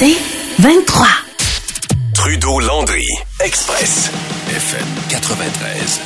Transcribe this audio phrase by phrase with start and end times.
[0.00, 0.16] C'est
[0.60, 1.06] 23.
[2.14, 3.04] Trudeau-Landry,
[3.44, 4.10] Express,
[4.48, 6.00] FM 93.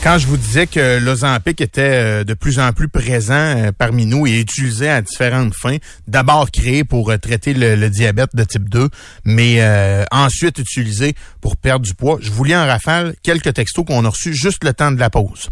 [0.00, 4.06] Quand je vous disais que l'Ozempic était euh, de plus en plus présent euh, parmi
[4.06, 8.68] nous et utilisé à différentes fins, d'abord créé pour euh, traiter le, diabète de type
[8.68, 8.88] 2,
[9.24, 9.60] mais
[10.12, 14.08] ensuite utilisé pour perdre du poids, je vous lis en rafale quelques textos qu'on a
[14.08, 15.48] reçus juste le temps de la pause.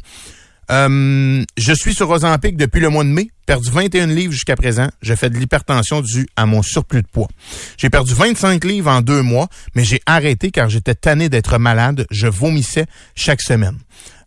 [0.71, 4.89] Je suis sur Ozempic depuis le mois de mai, perdu 21 livres jusqu'à présent.
[5.01, 7.29] Je fais de l'hypertension due à mon surplus de poids.
[7.77, 12.07] J'ai perdu 25 livres en deux mois, mais j'ai arrêté car j'étais tanné d'être malade.
[12.11, 13.79] Je vomissais chaque semaine.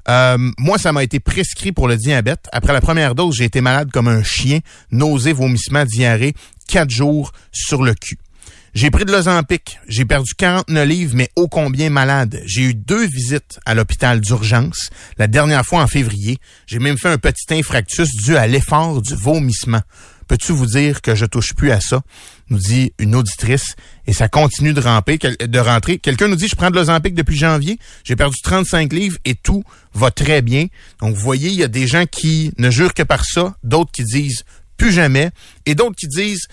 [0.10, 2.48] Euh, moi, ça m'a été prescrit pour le diabète.
[2.52, 4.60] Après la première dose, j'ai été malade comme un chien,
[4.92, 6.34] nausée, vomissement, diarrhée,
[6.68, 8.18] quatre jours sur le cul.
[8.74, 9.80] J'ai pris de l'Ozempic.
[9.90, 12.42] J'ai perdu 49 livres, mais ô combien malade.
[12.46, 14.90] J'ai eu deux visites à l'hôpital d'urgence.
[15.18, 16.38] La dernière fois en février.
[16.68, 19.82] J'ai même fait un petit infractus dû à l'effort du vomissement.
[20.30, 22.02] Peux-tu vous dire que je touche plus à ça?
[22.50, 23.76] Nous dit une auditrice.
[24.08, 25.98] Et ça continue de ramper, de rentrer.
[25.98, 27.78] Quelqu'un nous dit, je prends de l'Ozempic depuis janvier.
[28.06, 30.68] J'ai perdu 35 livres et tout va très bien.
[31.02, 33.92] Donc, vous voyez, il y a des gens qui ne jurent que par ça, d'autres
[33.92, 34.46] qui disent
[34.82, 35.30] plus jamais,
[35.68, 36.48] et d'autres qui disent,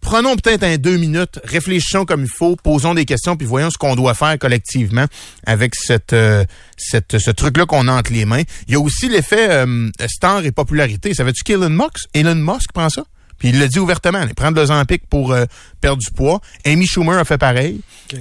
[0.00, 3.78] prenons peut-être un deux minutes, réfléchissons comme il faut, posons des questions, puis voyons ce
[3.78, 5.06] qu'on doit faire collectivement
[5.46, 6.44] avec cette, euh,
[6.76, 8.42] cette ce truc-là qu'on a entre les mains.
[8.66, 11.14] Il y a aussi l'effet euh, star et popularité.
[11.14, 13.04] Savais-tu qu'Elon Musk, Elon Musk prend ça?
[13.40, 15.46] Puis il l'a dit ouvertement, il prend de l'Ozempic pour euh,
[15.80, 16.40] perdre du poids.
[16.66, 17.80] Amy Schumer a fait pareil,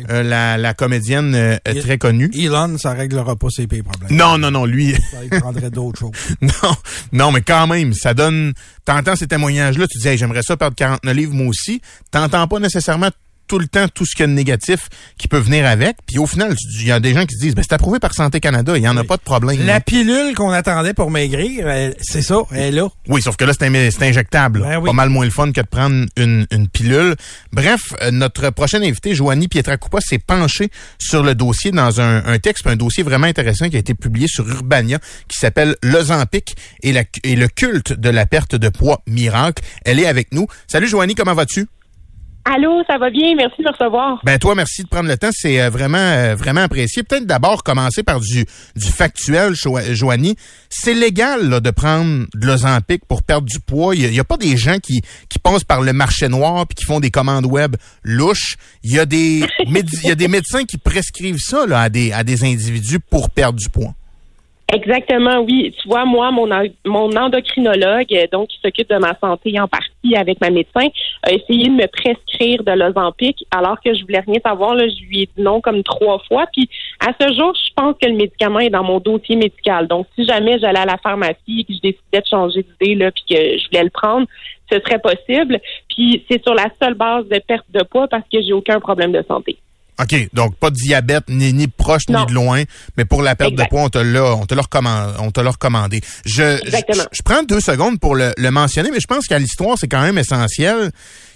[0.10, 2.32] euh, la, la, comédienne euh, très connue.
[2.34, 4.10] Elon, ça réglera pas ses problèmes.
[4.10, 4.94] Non, non, non, lui...
[5.12, 6.12] Ça, il prendrait d'autres choses.
[6.42, 6.76] non,
[7.12, 8.54] non, mais quand même, ça donne...
[8.86, 11.82] T'entends ces témoignages-là, tu dis j'aimerais ça perdre 49 livres moi aussi.
[12.12, 13.10] T'entends pas nécessairement
[13.50, 15.98] tout le temps tout ce qu'il y a de négatif qui peut venir avec.
[16.06, 18.14] Puis au final, il y a des gens qui se disent, ben, c'est approuvé par
[18.14, 19.66] Santé Canada, il n'y en a pas de problème.
[19.66, 21.68] La pilule qu'on attendait pour maigrir,
[22.00, 22.88] c'est ça, elle est là.
[23.08, 24.62] Oui, sauf que là, c'est injectable.
[24.62, 27.16] Ben pas mal moins le fun que de prendre une, une pilule.
[27.52, 32.38] Bref, euh, notre prochaine invité, Joanie Pietracoupa, s'est penché sur le dossier dans un, un
[32.38, 36.94] texte, un dossier vraiment intéressant qui a été publié sur Urbania, qui s'appelle L'Ozempic et,
[37.24, 39.64] et le culte de la perte de poids miracle.
[39.86, 40.48] Elle est avec nous.
[40.68, 41.68] Salut Joanie, comment vas-tu?
[42.46, 43.36] Allô, ça va bien?
[43.36, 44.20] Merci de me recevoir.
[44.24, 45.30] Ben toi, merci de prendre le temps.
[45.32, 47.04] C'est euh, vraiment euh, vraiment apprécié.
[47.04, 48.46] Peut-être d'abord commencer par du,
[48.76, 50.36] du factuel, Joanie.
[50.70, 53.96] C'est légal là, de prendre de l'Ozempic pour perdre du poids.
[53.96, 56.86] Il n'y a, pas des gens qui, qui passent par le marché noir puis qui
[56.86, 58.56] font des commandes web louches.
[58.84, 62.12] Il y a des il y a des médecins qui prescrivent ça là, à des
[62.14, 63.94] à des individus pour perdre du poids.
[64.72, 65.74] Exactement, oui.
[65.82, 66.48] Tu vois, moi, mon,
[66.86, 70.88] mon endocrinologue, euh, donc qui s'occupe de ma santé en partie avec ma médecin,
[71.24, 74.76] a essayé de me prescrire de l'Ozempic alors que je voulais rien savoir.
[74.76, 76.46] Là, je lui ai dit non comme trois fois.
[76.54, 76.70] Puis
[77.00, 79.88] à ce jour, je pense que le médicament est dans mon dossier médical.
[79.88, 83.12] Donc, si jamais j'allais à la pharmacie et que je décidais de changer d'idée là,
[83.12, 84.28] puis que je voulais le prendre,
[84.72, 85.60] ce serait possible.
[85.90, 89.14] Puis c'est sur la seule base de perte de poids parce que j'ai aucun problème
[89.14, 89.58] de santé.
[90.00, 92.64] OK, donc pas de diabète ni, ni proche ni de loin,
[92.98, 95.42] mais pour la perte de poids, on te l'a on te l'a recommandé, on te
[95.42, 96.02] l'a recommandé.
[96.26, 96.72] Je, je,
[97.12, 100.02] je prends deux secondes pour le, le mentionner, mais je pense qu'à l'histoire, c'est quand
[100.02, 100.92] même essentiel.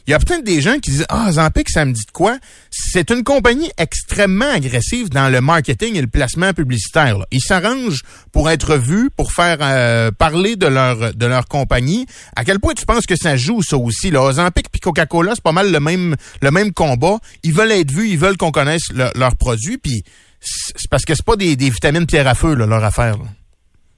[0.06, 2.38] Il y a peut-être des gens qui disent Ah, Zampic, ça me dit de quoi?
[2.69, 7.18] C'est une compagnie extrêmement agressive dans le marketing et le placement publicitaire.
[7.31, 12.06] Ils s'arrangent pour être vus, pour faire euh, parler de leur de leur compagnie.
[12.36, 14.12] À quel point tu penses que ça joue ça aussi?
[14.12, 14.24] Là?
[14.24, 17.19] Ozempic puis Coca-Cola, c'est pas mal le même le même combat.
[17.44, 20.03] Ils veulent être vus, ils veulent qu'on connaisse leurs produits, puis
[20.42, 23.18] c'est parce que c'est pas des, des vitamines pierre à feu, là, leur affaire.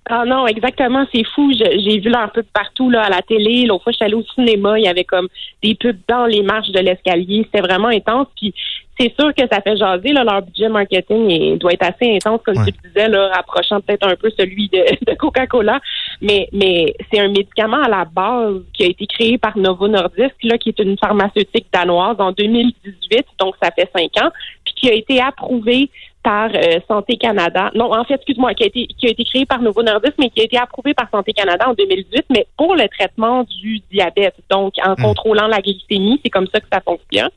[0.08, 1.52] Ah non, exactement, c'est fou.
[1.52, 3.66] J'ai vu leur pub partout là à la télé.
[3.66, 5.28] L'autre fois, je suis allée au cinéma, il y avait comme
[5.64, 7.44] des pubs dans les marches de l'escalier.
[7.46, 8.28] C'était vraiment intense.
[8.36, 8.54] Puis
[9.00, 10.14] c'est sûr que ça fait jaser.
[10.14, 13.82] Là, leur budget marketing il doit être assez intense, comme tu le disais, là, rapprochant
[13.82, 15.80] peut-être un peu celui de, de Coca-Cola.
[16.22, 20.36] Mais, mais c'est un médicament à la base qui a été créé par Novo Nordisk,
[20.44, 24.30] là, qui est une pharmaceutique danoise en 2018, donc ça fait cinq ans,
[24.64, 25.90] puis qui a été approuvé
[26.26, 27.70] par euh, Santé Canada.
[27.76, 30.32] Non, en fait, excuse-moi, qui a été qui a été créé par Novo Nordisk, mais
[30.32, 34.34] qui a été approuvé par Santé Canada en 2018, mais pour le traitement du diabète,
[34.50, 35.04] donc en hmm.
[35.04, 37.30] contrôlant la glycémie, c'est comme ça que ça fonctionne.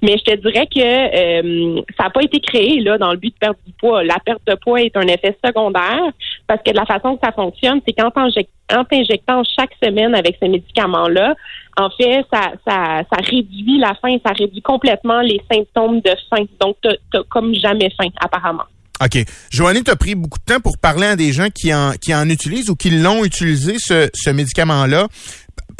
[0.00, 3.34] Mais je te dirais que euh, ça n'a pas été créé là dans le but
[3.34, 4.02] de perdre du poids.
[4.02, 6.10] La perte de poids est un effet secondaire
[6.46, 10.48] parce que de la façon que ça fonctionne, c'est qu'en t'injectant chaque semaine avec ces
[10.48, 11.34] médicaments-là,
[11.80, 16.44] en fait, ça, réduit la faim, ça réduit complètement les symptômes de faim.
[16.60, 18.64] Donc, tu n'as comme jamais faim, apparemment.
[19.02, 19.24] OK.
[19.50, 22.14] Joannie, tu as pris beaucoup de temps pour parler à des gens qui en, qui
[22.14, 25.08] en utilisent ou qui l'ont utilisé, ce médicament-là.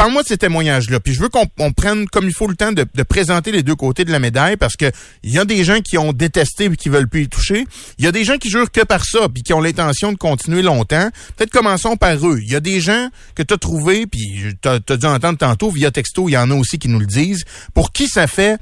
[0.01, 0.99] Parle-moi de ces témoignages-là.
[0.99, 4.07] Puis je veux qu'on prenne comme il faut le temps de, présenter les deux côtés
[4.07, 4.91] de la médaille parce que
[5.23, 7.67] il y a des gens qui ont détesté et qui veulent plus y toucher.
[7.99, 10.17] Il y a des gens qui jurent que par ça puis qui ont l'intention de
[10.17, 11.11] continuer longtemps.
[11.37, 12.39] Peut-être commençons par eux.
[12.41, 15.69] Il y a des gens que tu as trouvés puis tu as, dû entendre tantôt
[15.69, 17.45] via texto, il y en a aussi qui nous le disent,
[17.75, 18.57] pour qui ça fait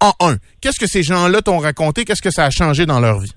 [0.00, 0.38] en un?
[0.62, 2.06] Qu'est-ce que ces gens-là t'ont raconté?
[2.06, 3.34] Qu'est-ce que ça a changé dans leur vie?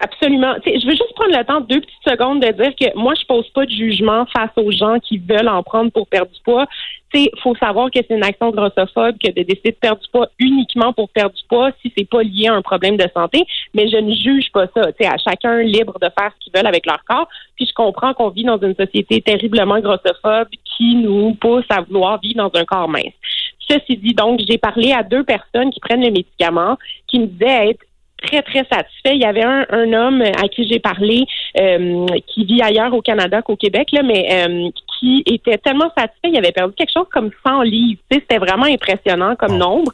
[0.00, 0.54] Absolument.
[0.64, 3.48] je veux juste prendre le temps, deux petites secondes, de dire que moi, je pose
[3.50, 6.66] pas de jugement face aux gens qui veulent en prendre pour perdre du poids.
[7.14, 10.28] Il faut savoir que c'est une action grossophobe que de décider de perdre du poids
[10.38, 13.44] uniquement pour perdre du poids si c'est pas lié à un problème de santé.
[13.74, 14.82] Mais je ne juge pas ça.
[15.00, 17.28] sais, à chacun libre de faire ce qu'ils veulent avec leur corps.
[17.56, 22.20] Puis je comprends qu'on vit dans une société terriblement grossophobe qui nous pousse à vouloir
[22.20, 23.14] vivre dans un corps mince.
[23.68, 27.70] Ceci dit, donc, j'ai parlé à deux personnes qui prennent le médicament, qui me disaient
[27.70, 27.84] être
[28.22, 29.14] très, très satisfait.
[29.14, 31.24] Il y avait un, un homme à qui j'ai parlé
[31.58, 36.30] euh, qui vit ailleurs au Canada qu'au Québec, là, mais euh, qui était tellement satisfait,
[36.30, 38.00] il avait perdu quelque chose comme 100 livres.
[38.10, 39.92] C'était vraiment impressionnant comme nombre.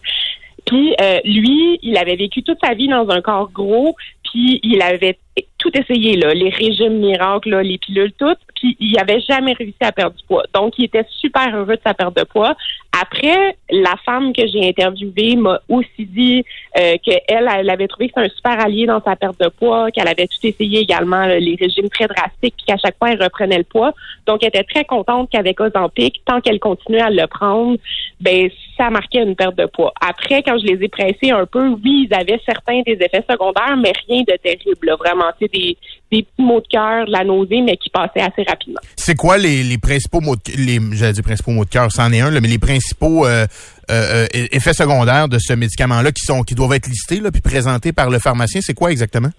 [0.67, 3.95] Puis euh, lui, il avait vécu toute sa vie dans un corps gros,
[4.25, 5.19] puis il avait
[5.59, 8.39] tout essayé, là, les régimes miracles, là, les pilules, toutes,
[8.81, 10.45] il n'avait jamais réussi à perdre du poids.
[10.55, 12.57] Donc, il était super heureux de sa perte de poids.
[13.01, 16.45] Après, la femme que j'ai interviewée m'a aussi dit
[16.79, 19.91] euh, qu'elle, elle avait trouvé que c'était un super allié dans sa perte de poids,
[19.91, 23.59] qu'elle avait tout essayé également, les régimes très drastiques, puis qu'à chaque fois, elle reprenait
[23.59, 23.93] le poids.
[24.27, 27.79] Donc, elle était très contente qu'avec Ozempic, tant qu'elle continuait à le prendre,
[28.21, 29.93] ben ça marquait une perte de poids.
[30.01, 33.77] Après, quand je les ai pressés un peu, oui, ils avaient certains des effets secondaires,
[33.77, 34.95] mais rien de terrible.
[34.99, 35.77] Vraiment, c'est des,
[36.13, 38.54] des petits maux de cœur, de la nausée, mais qui passaient assez rapidement.
[38.97, 42.59] C'est quoi les, principaux mots de principaux mots de cœur, c'en est un, mais les
[42.59, 43.47] principaux euh,
[43.91, 46.11] euh, euh, effets secondaires de ce médicament-là
[46.47, 49.31] qui doivent être listés là, puis présentés par le pharmacien, c'est quoi exactement?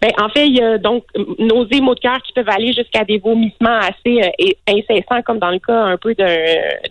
[0.00, 1.04] Ben, en fait, il y a donc
[1.38, 5.50] nausées, maux de cœur qui peuvent aller jusqu'à des vomissements assez euh, incessants, comme dans
[5.50, 6.36] le cas un peu d'un,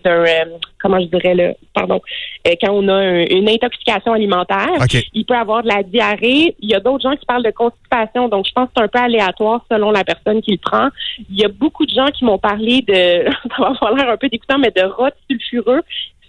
[0.04, 0.46] d'un euh,
[0.82, 2.02] comment je dirais là, pardon,
[2.48, 4.68] euh, quand on a une intoxication alimentaire.
[5.14, 6.56] Il peut avoir de la diarrhée.
[6.60, 8.88] Il y a d'autres gens qui parlent de constipation, donc je pense que c'est un
[8.88, 10.90] peu aléatoire selon la personne qui le prend.
[11.30, 14.18] Il y a beaucoup de gens qui m'ont parlé de, ça va avoir l'air un
[14.18, 15.82] peu dégoûtant, mais de rot sulfureux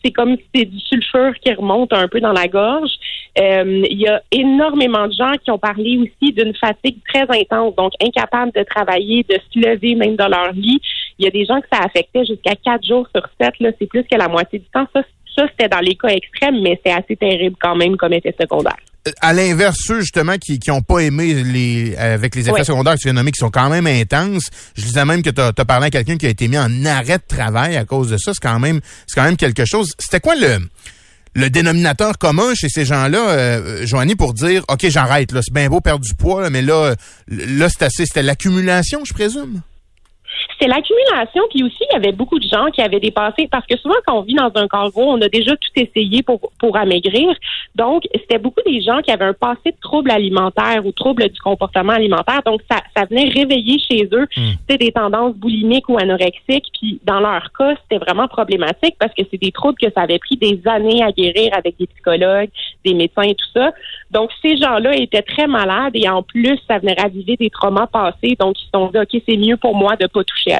[0.04, 2.90] c'est comme si c'est du sulfure qui remonte un peu dans la gorge.
[3.38, 7.74] Euh, il y a énormément de gens qui ont parlé aussi d'une fatigue très intense,
[7.76, 10.80] donc incapables de travailler, de se lever même dans leur lit.
[11.18, 13.54] Il y a des gens que ça affectait jusqu'à quatre jours sur sept.
[13.60, 14.86] Là, c'est plus que la moitié du temps.
[14.94, 15.02] Ça,
[15.36, 18.76] ça c'était dans les cas extrêmes, mais c'est assez terrible quand même comme effet secondaire
[19.20, 23.04] à l'inverse, ceux justement qui n'ont pas aimé les avec les effets secondaires que tu
[23.04, 24.48] viens de nommer, qui sont quand même intenses.
[24.76, 27.18] Je disais même que tu as, parlé à quelqu'un qui a été mis en arrêt
[27.18, 28.32] de travail à cause de ça.
[28.34, 29.92] C'est quand même c'est quand même quelque chose.
[29.98, 30.58] C'était quoi le
[31.34, 35.68] le dénominateur commun chez ces gens-là, euh, Joanie, pour dire OK, j'arrête, là, c'est bien
[35.68, 36.94] beau perdre du poids, mais là,
[37.28, 38.06] là, c'est assez.
[38.06, 39.60] C'était l'accumulation, je présume?
[40.60, 43.76] C'est l'accumulation, puis aussi il y avait beaucoup de gens qui avaient dépassé parce que
[43.76, 46.76] souvent quand on vit dans un corps gros, on a déjà tout essayé pour pour
[46.76, 47.34] amaigrir.
[47.74, 51.40] Donc c'était beaucoup des gens qui avaient un passé de troubles alimentaires ou troubles du
[51.40, 52.42] comportement alimentaire.
[52.44, 54.76] Donc ça ça venait réveiller chez eux hmm.
[54.76, 56.66] des tendances boulimiques ou anorexiques.
[56.78, 60.18] Puis dans leur cas, c'était vraiment problématique parce que c'est des troubles que ça avait
[60.18, 62.50] pris des années à guérir avec des psychologues,
[62.84, 63.72] des médecins et tout ça.
[64.10, 68.36] Donc ces gens-là étaient très malades et en plus ça venait raviver des traumas passés.
[68.38, 70.56] Donc ils se sont dit ok c'est mieux pour moi de pas toucher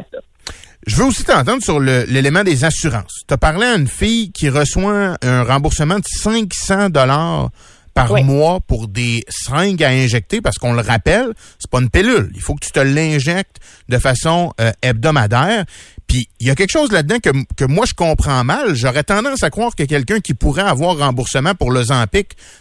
[0.87, 3.23] je veux aussi t'entendre sur l'élément des assurances.
[3.27, 7.51] Tu as parlé à une fille qui reçoit un remboursement de 500 dollars
[7.93, 12.31] par mois pour des seringues à injecter parce qu'on le rappelle, c'est pas une pilule.
[12.35, 13.59] Il faut que tu te l'injectes
[13.89, 15.65] de façon euh, hebdomadaire.
[16.09, 18.75] Puis il y a quelque chose là-dedans que, que moi je comprends mal.
[18.75, 21.83] J'aurais tendance à croire que quelqu'un qui pourrait avoir remboursement pour le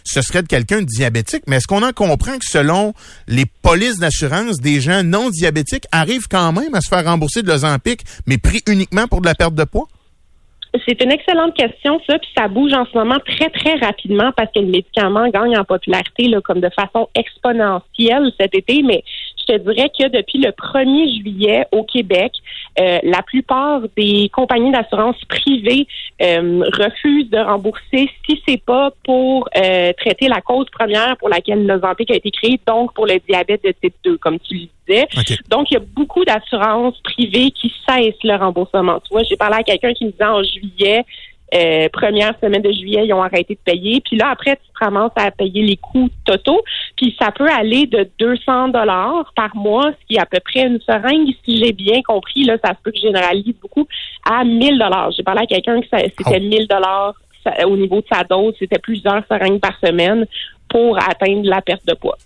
[0.04, 1.42] ce serait de quelqu'un de diabétique.
[1.46, 2.92] Mais est-ce qu'on en comprend que selon
[3.26, 7.48] les polices d'assurance, des gens non diabétiques arrivent quand même à se faire rembourser de
[7.48, 9.88] l'Ozempic, mais pris uniquement pour de la perte de poids?
[10.86, 14.52] C'est une excellente question, ça, puis ça bouge en ce moment très, très rapidement parce
[14.52, 19.02] que le médicament gagne en popularité là, comme de façon exponentielle cet été, mais
[19.52, 22.32] te dirais que depuis le 1er juillet au Québec,
[22.78, 25.86] euh, la plupart des compagnies d'assurance privées
[26.22, 31.66] euh, refusent de rembourser si c'est pas pour euh, traiter la cause première pour laquelle
[31.66, 35.08] l'Ozempic a été créé, donc pour le diabète de type 2, comme tu le disais.
[35.48, 39.00] Donc, il y a beaucoup d'assurances privées qui cessent le remboursement.
[39.00, 41.04] Tu vois, j'ai parlé à quelqu'un qui me disait en juillet,
[41.54, 44.00] euh, première semaine de juillet, ils ont arrêté de payer.
[44.00, 46.62] Puis là, après, tu te ramasses à payer les coûts totaux.
[46.96, 50.66] Puis ça peut aller de 200 dollars par mois, ce qui est à peu près
[50.66, 52.44] une seringue, si j'ai bien compris.
[52.44, 53.86] Là, ça se peut que je généralise beaucoup,
[54.28, 55.10] à 1000 dollars.
[55.12, 57.14] J'ai parlé à quelqu'un que c'était 1000 dollars
[57.64, 58.54] au niveau de sa dose.
[58.58, 60.26] C'était plusieurs seringues par semaine
[60.68, 62.18] pour atteindre la perte de poids.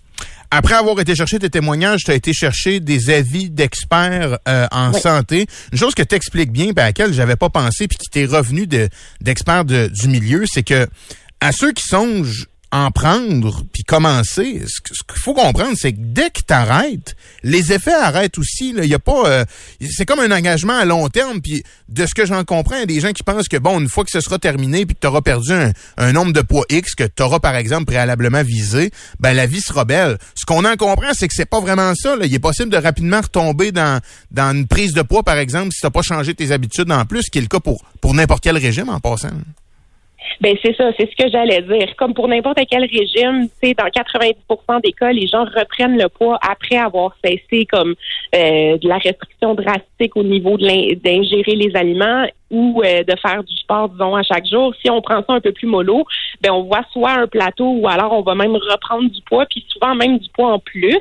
[0.51, 4.93] Après avoir été chercher tes témoignages, tu as été chercher des avis d'experts euh, en
[4.93, 5.47] santé.
[5.71, 8.67] Une chose que tu expliques bien, à laquelle j'avais pas pensé, puis qui t'est revenu
[9.21, 10.87] d'experts du milieu, c'est que
[11.39, 16.31] à ceux qui songent en prendre puis commencer, ce qu'il faut comprendre, c'est que dès
[16.31, 18.73] que t'arrêtes, les effets arrêtent aussi.
[18.75, 19.45] Il y a pas, euh,
[19.91, 21.39] c'est comme un engagement à long terme.
[21.39, 23.89] Puis de ce que j'en comprends, y a des gens qui pensent que bon, une
[23.89, 25.51] fois que ce sera terminé puis que tu auras perdu
[25.97, 28.89] un, nombre de poids X que tu auras par exemple préalablement visé,
[29.19, 30.17] ben la vie sera belle.
[30.33, 32.15] Ce qu'on en comprend, c'est que c'est pas vraiment ça.
[32.15, 32.25] Là.
[32.25, 34.01] Il est possible de rapidement retomber dans
[34.31, 37.21] dans une prise de poids, par exemple, si t'as pas changé tes habitudes en plus,
[37.21, 39.29] ce qui est le cas pour pour n'importe quel régime en passant.
[40.41, 41.95] Ben c'est ça, c'est ce que j'allais dire.
[41.97, 46.37] Comme pour n'importe quel régime, c'est dans 90% des cas, les gens reprennent le poids
[46.41, 47.95] après avoir cessé comme
[48.35, 53.55] euh, de la restriction drastique au niveau d'ingérer les aliments ou euh, de faire du
[53.55, 54.73] sport, disons, à chaque jour.
[54.81, 56.05] Si on prend ça un peu plus mollo,
[56.41, 59.65] ben on voit soit un plateau ou alors on va même reprendre du poids, puis
[59.69, 60.99] souvent même du poids en plus.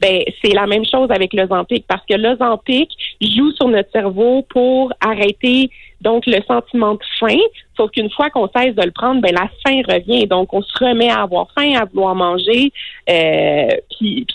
[0.00, 4.92] Ben c'est la même chose avec l'Ozempic parce que l'Ozempic joue sur notre cerveau pour
[5.00, 5.70] arrêter
[6.00, 7.38] donc le sentiment de faim.
[7.76, 10.26] Sauf qu'une fois qu'on cesse de le prendre, ben la faim revient.
[10.26, 12.72] Donc on se remet à avoir faim, à vouloir manger.
[13.08, 14.26] Euh, puis,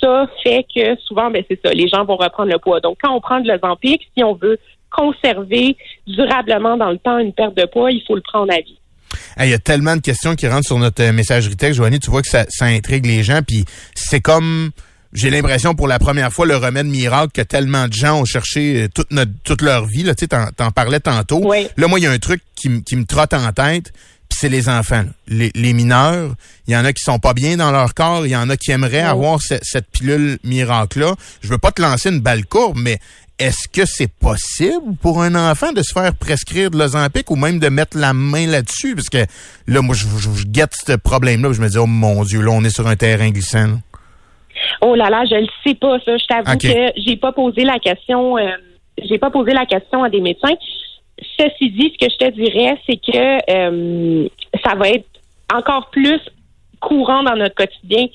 [0.00, 2.80] ça fait que souvent, ben c'est ça, les gens vont reprendre le poids.
[2.80, 4.58] Donc quand on prend de l'Ozempic, si on veut
[4.90, 5.76] conserver
[6.06, 8.78] durablement dans le temps une perte de poids, il faut le prendre à vie.
[9.38, 11.98] Il y a tellement de questions qui rentrent sur notre messagerie texte, Joanie.
[11.98, 13.40] Tu vois que ça, ça intrigue les gens.
[13.46, 13.64] Puis
[13.94, 14.70] c'est comme
[15.12, 18.84] j'ai l'impression pour la première fois le remède miracle que tellement de gens ont cherché
[18.84, 22.02] euh, toute notre toute leur vie là tu sais t'en, parlais tantôt là moi il
[22.02, 23.92] y a un truc qui, qui me trotte en tête
[24.28, 26.34] puis c'est les enfants les, les mineurs
[26.68, 28.56] il y en a qui sont pas bien dans leur corps il y en a
[28.56, 32.78] qui aimeraient avoir cette pilule miracle là je veux pas te lancer une balle courbe
[32.78, 33.00] mais
[33.40, 37.58] est-ce que c'est possible pour un enfant de se faire prescrire de l'Ozempic ou même
[37.58, 38.94] de mettre la main là-dessus?
[38.94, 39.24] Parce que
[39.66, 41.50] là, moi, je, je, guette ce problème-là.
[41.54, 43.80] Je me dis, oh mon Dieu, là, on est sur un terrain glissant.
[44.80, 46.16] Oh là là, je le sais pas ça.
[46.16, 48.36] Je t'avoue que j'ai pas posé la question.
[48.38, 48.50] Euh,
[49.02, 50.54] j'ai pas posé la question à des médecins.
[51.38, 54.28] Ceci dit, ce que je te dirais, c'est que euh,
[54.64, 55.06] ça va être
[55.52, 56.20] encore plus
[56.80, 58.06] courant dans notre quotidien.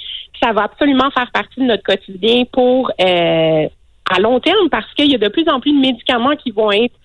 [0.41, 3.67] Ça va absolument faire partie de notre quotidien pour euh,
[4.09, 6.71] à long terme parce qu'il y a de plus en plus de médicaments qui vont
[6.71, 6.95] être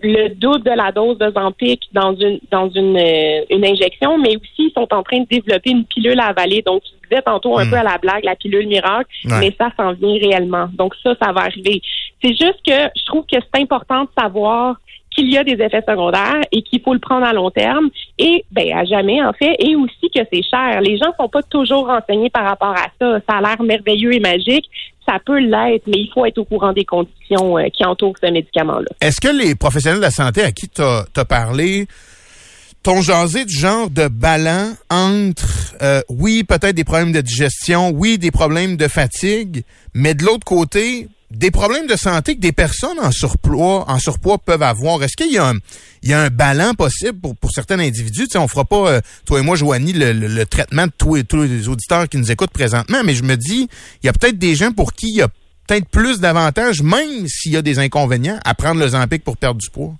[0.00, 4.36] le double de la dose de Zampic dans une dans une, euh, une injection, mais
[4.36, 6.62] aussi ils sont en train de développer une pilule à avaler.
[6.62, 7.70] Donc, je disais tantôt un hmm.
[7.70, 10.68] peu à la blague la pilule miracle, mais ça s'en vient réellement.
[10.72, 11.82] Donc ça, ça va arriver.
[12.22, 14.76] C'est juste que je trouve que c'est important de savoir
[15.14, 18.44] qu'il y a des effets secondaires et qu'il faut le prendre à long terme et
[18.50, 20.80] ben à jamais en fait et aussi que c'est cher.
[20.80, 23.20] Les gens sont pas toujours renseignés par rapport à ça.
[23.28, 24.68] Ça a l'air merveilleux et magique,
[25.06, 28.30] ça peut l'être, mais il faut être au courant des conditions euh, qui entourent ce
[28.30, 28.88] médicament-là.
[29.00, 31.86] Est-ce que les professionnels de la santé à qui tu as, parlé
[32.82, 38.18] t'ont jasé du genre de ballon entre, euh, oui, peut-être des problèmes de digestion, oui,
[38.18, 39.62] des problèmes de fatigue,
[39.94, 44.38] mais de l'autre côté, des problèmes de santé que des personnes en surpoids, en surpoids
[44.38, 45.02] peuvent avoir.
[45.02, 45.54] Est-ce qu'il y a un,
[46.02, 48.24] il y a un ballon possible pour, certains individus?
[48.24, 51.22] Tu sais, on fera pas, euh, toi et moi, Joanie, le, le, traitement de tous,
[51.24, 53.68] tous les auditeurs qui nous écoutent présentement, mais je me dis,
[54.02, 55.28] il y a peut-être des gens pour qui il y a
[55.66, 59.60] peut-être plus d'avantages, même s'il y a des inconvénients, à prendre le Zampic pour perdre
[59.60, 59.94] du poids.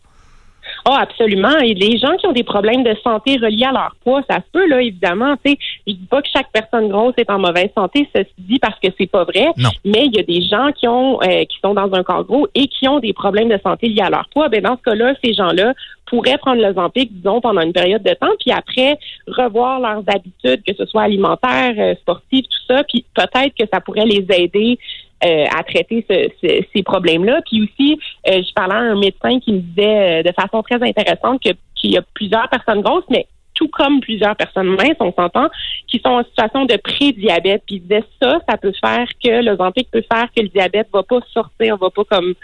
[0.88, 1.58] Oh, absolument.
[1.58, 4.50] Et les gens qui ont des problèmes de santé reliés à leur poids, ça se
[4.52, 5.36] peut, là, évidemment.
[5.44, 8.58] Tu sais, je dis pas que chaque personne grosse est en mauvaise santé, ceci dit,
[8.58, 9.46] parce que c'est pas vrai.
[9.84, 12.48] Mais il y a des gens qui ont, euh, qui sont dans un corps gros
[12.54, 14.48] et qui ont des problèmes de santé liés à leur poids.
[14.48, 15.72] Ben, dans ce cas-là, ces gens-là
[16.06, 20.62] pourraient prendre le Zampic, disons, pendant une période de temps, puis après, revoir leurs habitudes,
[20.66, 24.78] que ce soit alimentaires, euh, sportives, tout ça, puis peut-être que ça pourrait les aider
[25.24, 26.04] euh, à traiter
[26.40, 27.40] ces problèmes-là.
[27.46, 27.98] Puis aussi,
[28.28, 31.50] euh, je parlais à un médecin qui me disait euh, de façon très intéressante que
[31.74, 35.48] qu'il y a plusieurs personnes grosses, mais tout comme plusieurs personnes minces, on s'entend,
[35.88, 37.62] qui sont en situation de pré-diabète.
[37.66, 41.02] Puis il disait ça, ça peut faire que Zantic peut faire que le diabète va
[41.02, 42.34] pas sortir, va pas comme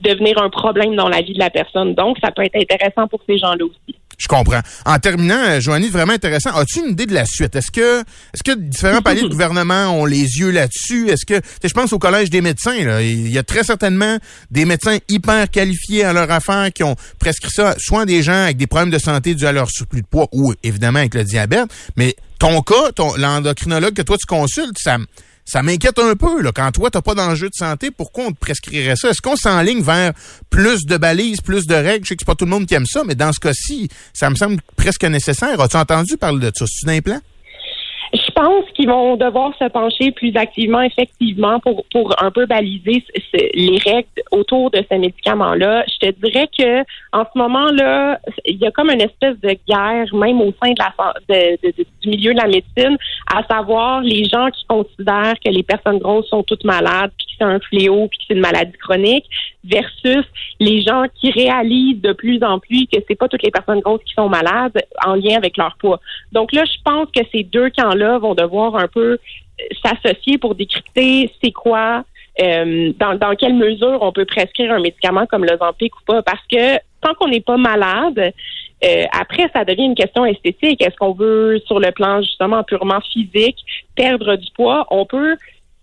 [0.00, 1.94] devenir un problème dans la vie de la personne.
[1.94, 3.96] Donc, ça peut être intéressant pour ces gens-là aussi.
[4.18, 4.60] Je comprends.
[4.84, 6.50] En terminant, euh, Joanie, vraiment intéressant.
[6.54, 7.54] As-tu une idée de la suite?
[7.54, 11.10] Est-ce que est-ce que différents paliers de gouvernement ont les yeux là-dessus?
[11.10, 13.02] Est-ce que je pense au collège des médecins, là.
[13.02, 14.18] Il y a très certainement
[14.50, 18.56] des médecins hyper qualifiés à leur affaire qui ont prescrit ça, soit des gens avec
[18.56, 21.66] des problèmes de santé dus à leur surplus de poids ou évidemment avec le diabète.
[21.96, 24.98] Mais ton cas, ton l'endocrinologue que toi tu consultes, ça
[25.46, 26.42] ça m'inquiète un peu.
[26.42, 26.52] Là.
[26.52, 29.10] Quand toi, tu pas d'enjeu de santé, pourquoi on te prescrirait ça?
[29.10, 30.12] Est-ce qu'on s'enligne vers
[30.50, 32.04] plus de balises, plus de règles?
[32.04, 33.88] Je sais que c'est pas tout le monde qui aime ça, mais dans ce cas-ci,
[34.12, 35.60] ça me semble presque nécessaire.
[35.60, 36.66] As-tu entendu parler de ça?
[36.68, 37.14] C'est un plan?
[37.16, 37.35] Je
[38.36, 43.02] pense qu'ils vont devoir se pencher plus activement, effectivement, pour, pour un peu baliser
[43.32, 45.84] les règles autour de ce médicament-là.
[45.88, 46.80] Je te dirais que
[47.12, 50.78] en ce moment-là, il y a comme une espèce de guerre, même au sein de
[50.78, 51.56] la,
[52.02, 52.98] du milieu de la médecine,
[53.34, 57.58] à savoir les gens qui considèrent que les personnes grosses sont toutes malades, c'est un
[57.60, 59.26] fléau puis que c'est une maladie chronique
[59.64, 60.24] versus
[60.60, 64.02] les gens qui réalisent de plus en plus que c'est pas toutes les personnes grosses
[64.04, 66.00] qui sont malades en lien avec leur poids.
[66.32, 69.18] Donc là, je pense que ces deux camps-là vont devoir un peu
[69.84, 72.04] s'associer pour décrypter c'est quoi
[72.40, 76.22] euh, dans, dans quelle mesure on peut prescrire un médicament comme l'Ozempic ou pas.
[76.22, 78.32] Parce que tant qu'on n'est pas malade,
[78.84, 80.82] euh, après, ça devient une question esthétique.
[80.82, 83.58] Est-ce qu'on veut, sur le plan justement purement physique,
[83.94, 84.86] perdre du poids?
[84.90, 85.36] On peut,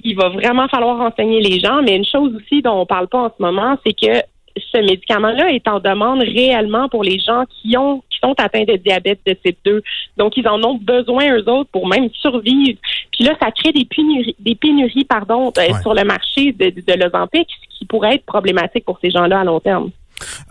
[0.03, 3.19] il va vraiment falloir renseigner les gens, mais une chose aussi dont on parle pas
[3.19, 4.21] en ce moment, c'est que
[4.55, 8.75] ce médicament-là est en demande réellement pour les gens qui ont qui sont atteints de
[8.77, 9.81] diabète de type 2.
[10.17, 12.77] Donc, ils en ont besoin, eux autres, pour même survivre.
[13.11, 16.93] Puis là, ça crée des pénuries, des pénuries pardon, euh, sur le marché de, de
[16.93, 19.89] l'Ozempic, ce qui pourrait être problématique pour ces gens-là à long terme.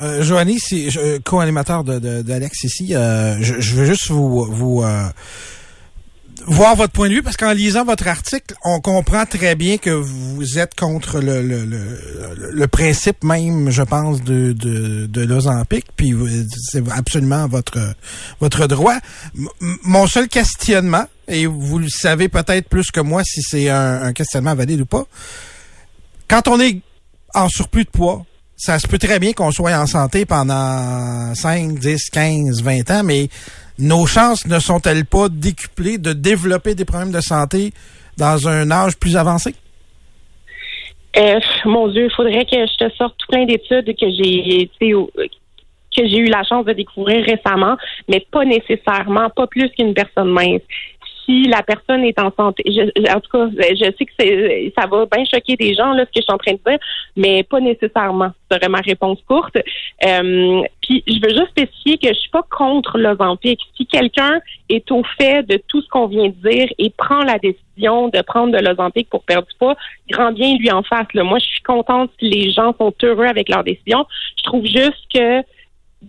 [0.01, 2.95] Euh, Joanie, c'est co-animateur d'Alex ici.
[2.95, 5.05] Euh, je, je, veux juste vous, vous euh,
[6.47, 9.91] voir votre point de vue parce qu'en lisant votre article, on comprend très bien que
[9.91, 15.87] vous êtes contre le, le, le, le principe même, je pense, de, de, de l'Ozempic,
[15.97, 16.15] puis
[16.71, 17.95] c'est absolument votre
[18.41, 18.97] votre droit.
[19.85, 24.13] mon seul questionnement, et vous le savez peut-être plus que moi si c'est un, un
[24.13, 25.07] questionnement valide ou pas,
[26.29, 26.81] quand on est
[27.35, 28.25] en surplus de poids,
[28.57, 33.03] ça se peut très bien qu'on soit en santé pendant 5, 10, 15, 20 ans,
[33.03, 33.29] mais
[33.83, 37.73] nos chances ne sont-elles pas décuplées de développer des problèmes de santé
[38.17, 39.55] dans un âge plus avancé?
[41.17, 44.71] Euh, mon Dieu, il faudrait que je te sorte tout plein d'études que j'ai
[45.95, 47.77] que j'ai eu la chance de découvrir récemment,
[48.09, 50.63] mais pas nécessairement, pas plus qu'une personne mince
[51.25, 52.65] si la personne est en santé.
[53.11, 56.17] en tout cas, je sais que ça va bien choquer des gens là ce que
[56.17, 56.79] je suis en train de dire,
[57.17, 58.31] mais pas nécessairement.
[58.51, 59.57] Serait ma réponse courte.
[59.57, 63.61] Euh, puis je veux juste spécifier que je suis pas contre l'Ozempic.
[63.77, 67.39] Si quelqu'un est au fait de tout ce qu'on vient de dire et prend la
[67.39, 69.77] décision de prendre de l'Ozempic pour perdre du poids,
[70.11, 71.07] grand bien lui en face.
[71.15, 74.07] Moi, je suis contente si les gens sont heureux avec leur décision.
[74.37, 75.43] Je trouve juste que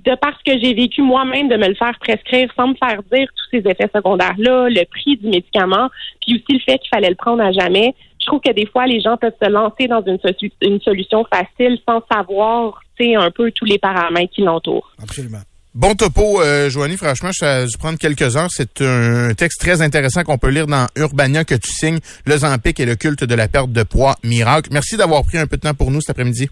[0.06, 3.28] de parce que j'ai vécu moi-même de me le faire prescrire sans me faire dire
[3.36, 5.90] tous ces effets secondaires-là, le prix du médicament,
[6.22, 8.88] puis aussi le fait qu'il fallait le prendre à jamais, je trouve que des fois,
[8.88, 13.78] les gens peuvent se lancer dans une, solution facile sans savoir, un peu tous les
[13.78, 14.90] paramètres qui l'entourent.
[15.02, 15.42] Absolument.
[15.76, 16.96] Bon topo, euh, Joanie.
[16.96, 18.50] Franchement, je dû prendre quelques heures.
[18.50, 22.80] C'est un texte très intéressant qu'on peut lire dans Urbania que tu signes, Le Zampic
[22.80, 24.70] et le culte de la perte de poids miracle.
[24.72, 26.48] Merci d'avoir pris un peu de temps pour nous cet après-midi.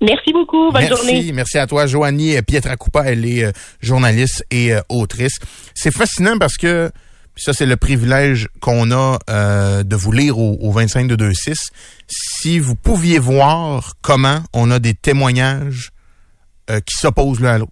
[0.00, 0.70] Merci beaucoup.
[0.72, 1.32] Bonne merci, journée.
[1.32, 3.04] Merci à toi, Joanie Pietracoupa.
[3.06, 5.38] Elle est euh, journaliste et euh, autrice.
[5.74, 6.90] C'est fascinant parce que
[7.34, 11.54] ça, c'est le privilège qu'on a euh, de vous lire au, au 25 de 2.6.
[12.08, 15.90] Si vous pouviez voir comment on a des témoignages
[16.84, 17.70] qui s'opposent l'un à l'autre.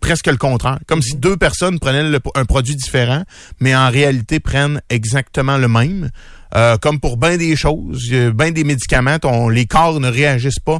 [0.00, 0.78] Presque le contraire.
[0.86, 3.24] Comme si deux personnes prenaient un produit différent,
[3.60, 6.08] mais en réalité prennent exactement le même.
[6.80, 10.78] comme pour bien des choses, bien des médicaments, on, les corps ne réagissent pas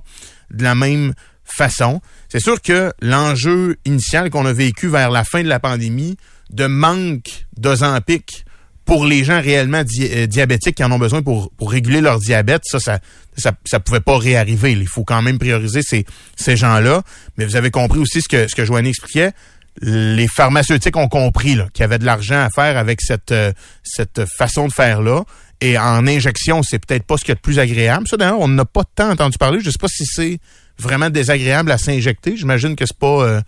[0.53, 2.01] de la même façon.
[2.29, 6.17] C'est sûr que l'enjeu initial qu'on a vécu vers la fin de la pandémie,
[6.51, 8.45] de manque d'Ozempic
[8.85, 12.63] pour les gens réellement euh, diabétiques qui en ont besoin pour, pour réguler leur diabète,
[12.65, 13.01] ça, ça,
[13.65, 14.73] ça, pouvait pas réarriver.
[14.73, 16.05] Il faut quand même prioriser ces,
[16.37, 17.03] ces gens-là.
[17.37, 19.33] Mais vous avez compris aussi ce que, ce que Joanny expliquait.
[19.81, 24.25] Les pharmaceutiques ont compris qu'il y avait de l'argent à faire avec cette, euh, cette
[24.37, 25.23] façon de faire-là.
[25.63, 28.09] Et en injection, c'est peut-être pas ce qui est le plus agréable.
[28.09, 29.61] Ça, d'ailleurs, on n'a pas tant entendu parler.
[29.61, 30.41] Je sais pas si c'est
[30.77, 32.37] vraiment désagréable à s'injecter.
[32.37, 33.41] J'imagine que c'est pas euh,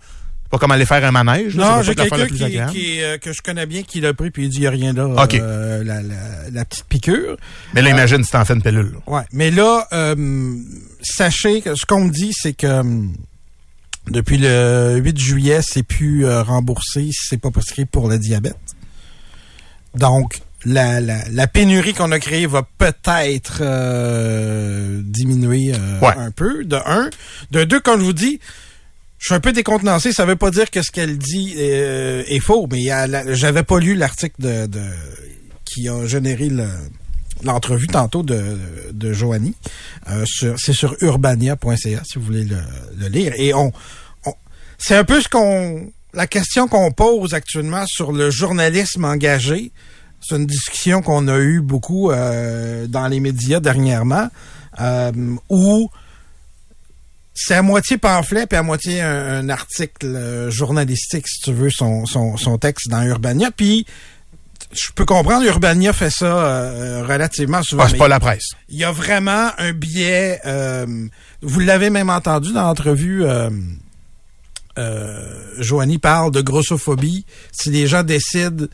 [0.49, 1.55] pas comme aller faire un manège.
[1.55, 2.25] Non, j'ai quelqu'un
[2.67, 4.69] qui, euh, que je connais bien qui l'a pris puis il dit il n'y a
[4.69, 5.27] rien là.
[5.33, 6.01] Euh, la,
[6.51, 7.35] la, petite piqûre.
[7.73, 8.93] Mais là, imagine si t'en fais une pilule.
[8.93, 9.13] Là.
[9.13, 9.23] Ouais.
[9.33, 9.85] Mais là,
[11.01, 12.81] sachez que ce qu'on me dit, c'est que
[14.09, 18.55] depuis le 8 juillet, c'est plus remboursé si c'est pas prescrit pour le diabète.
[19.95, 26.77] Donc, la, la, pénurie qu'on a créée va peut-être euh, diminuer euh, un peu, de
[26.85, 27.09] un.
[27.51, 28.39] De deux, comme je vous dis,
[29.19, 30.11] je suis un peu décontenancé.
[30.11, 32.85] Ça veut pas dire que ce qu'elle dit euh, est, faux, mais
[33.35, 34.81] j'avais pas lu l'article de, de,
[35.65, 36.49] qui a généré
[37.43, 38.57] l'entrevue tantôt de,
[38.91, 39.55] de Joanie.
[40.25, 43.33] c'est sur urbania.ca si vous voulez le, lire.
[43.37, 43.71] Et on,
[44.25, 44.33] on
[44.79, 49.71] c'est un peu ce qu'on la question qu'on pose actuellement sur le journalisme engagé
[50.27, 54.29] c'est une discussion qu'on a eue beaucoup euh, dans les médias dernièrement,
[54.79, 55.11] euh,
[55.49, 55.89] où
[57.33, 62.05] c'est à moitié pamphlet puis à moitié un, article euh, journalistique, si tu veux, son,
[62.05, 63.51] son, texte dans Urbania.
[63.51, 63.85] Puis
[64.71, 66.71] je peux comprendre, Urbania fait ça
[67.03, 67.83] relativement souvent.
[67.85, 68.51] Ah, c'est pas la presse.
[68.69, 70.41] Il y a vraiment un biais.
[71.41, 73.23] vous l'avez même entendu dans l'entrevue.
[74.77, 77.25] Euh, Joanie parle de grossophobie.
[77.51, 78.65] Si les gens décident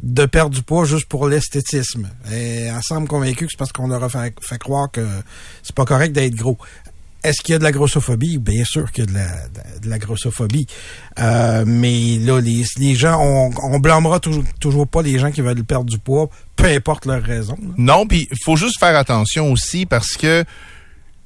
[0.00, 2.08] de perdre du poids juste pour l'esthétisme.
[2.30, 5.06] Et elle semble convaincue que c'est parce qu'on leur a fait, croire que
[5.62, 6.58] c'est pas correct d'être gros.
[7.24, 8.38] Est-ce qu'il y a de la grossophobie?
[8.38, 9.28] Bien sûr qu'il y a
[9.80, 10.66] de la, grossophobie.
[11.20, 15.98] Euh, mais là, les, gens, on, blâmera toujours, pas les gens qui veulent perdre du
[15.98, 17.56] poids, peu importe leur raison.
[17.76, 20.44] Non, puis il faut juste faire attention aussi parce que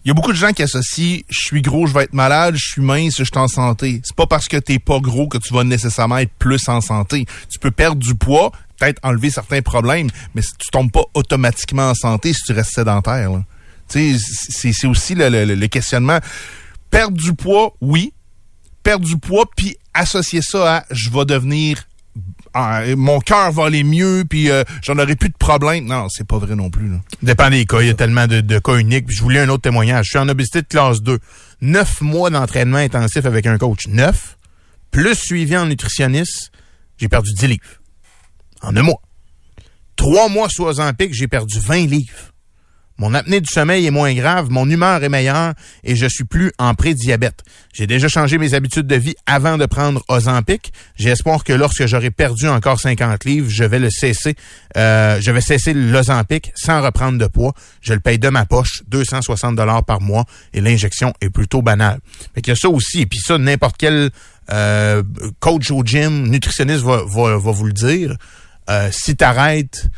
[0.06, 2.54] il y a beaucoup de gens qui associent je suis gros, je vais être malade,
[2.54, 4.00] je suis mince, je suis en santé.
[4.04, 7.26] C'est pas parce que t'es pas gros que tu vas nécessairement être plus en santé.
[7.50, 11.94] Tu peux perdre du poids, peut-être enlever certains problèmes, mais tu tombes pas automatiquement en
[11.94, 13.32] santé si tu restes sédentaire.
[13.88, 16.20] Tu sais, c'est aussi le, le- le questionnement.
[16.88, 18.12] Perdre du poids, oui.
[18.84, 21.82] Perdre du poids, puis associer ça à je vais devenir
[22.58, 25.84] ah, mon cœur va aller mieux, puis euh, j'en aurai plus de problème.
[25.84, 26.90] Non, c'est pas vrai non plus.
[27.22, 27.82] Dépend des cas.
[27.82, 29.10] Il y a tellement de, cas uniques.
[29.10, 30.06] Je voulais un autre témoignage.
[30.06, 31.18] Je suis en obésité de classe 2.
[31.60, 33.88] Neuf mois d'entraînement intensif avec un coach.
[33.88, 34.38] Neuf.
[34.90, 36.50] Plus suivi en nutritionniste.
[36.96, 37.82] J'ai perdu 10 livres.
[38.62, 39.02] En un mois.
[39.96, 42.32] Trois mois sous Ozempic, j'ai perdu 20 livres.
[42.98, 45.52] Mon apnée du sommeil est moins grave, mon humeur est meilleure
[45.84, 47.42] et je suis plus en pré-diabète.
[47.74, 50.72] J'ai déjà changé mes habitudes de vie avant de prendre Ozempic.
[50.96, 54.34] J'ai espoir que lorsque j'aurai perdu encore 50 livres, je vais le cesser.
[54.76, 57.52] Euh, je vais cesser l'Ozempic sans reprendre de poids.
[57.82, 61.98] Je le paye de ma poche, 260 dollars par mois et l'injection est plutôt banale.
[62.34, 63.02] Fait qu'il y a ça aussi.
[63.02, 64.10] Et puis ça, n'importe quel
[64.50, 65.02] euh,
[65.40, 68.16] coach au gym, nutritionniste va, vous le dire.
[68.70, 69.90] Euh, si t'arrêtes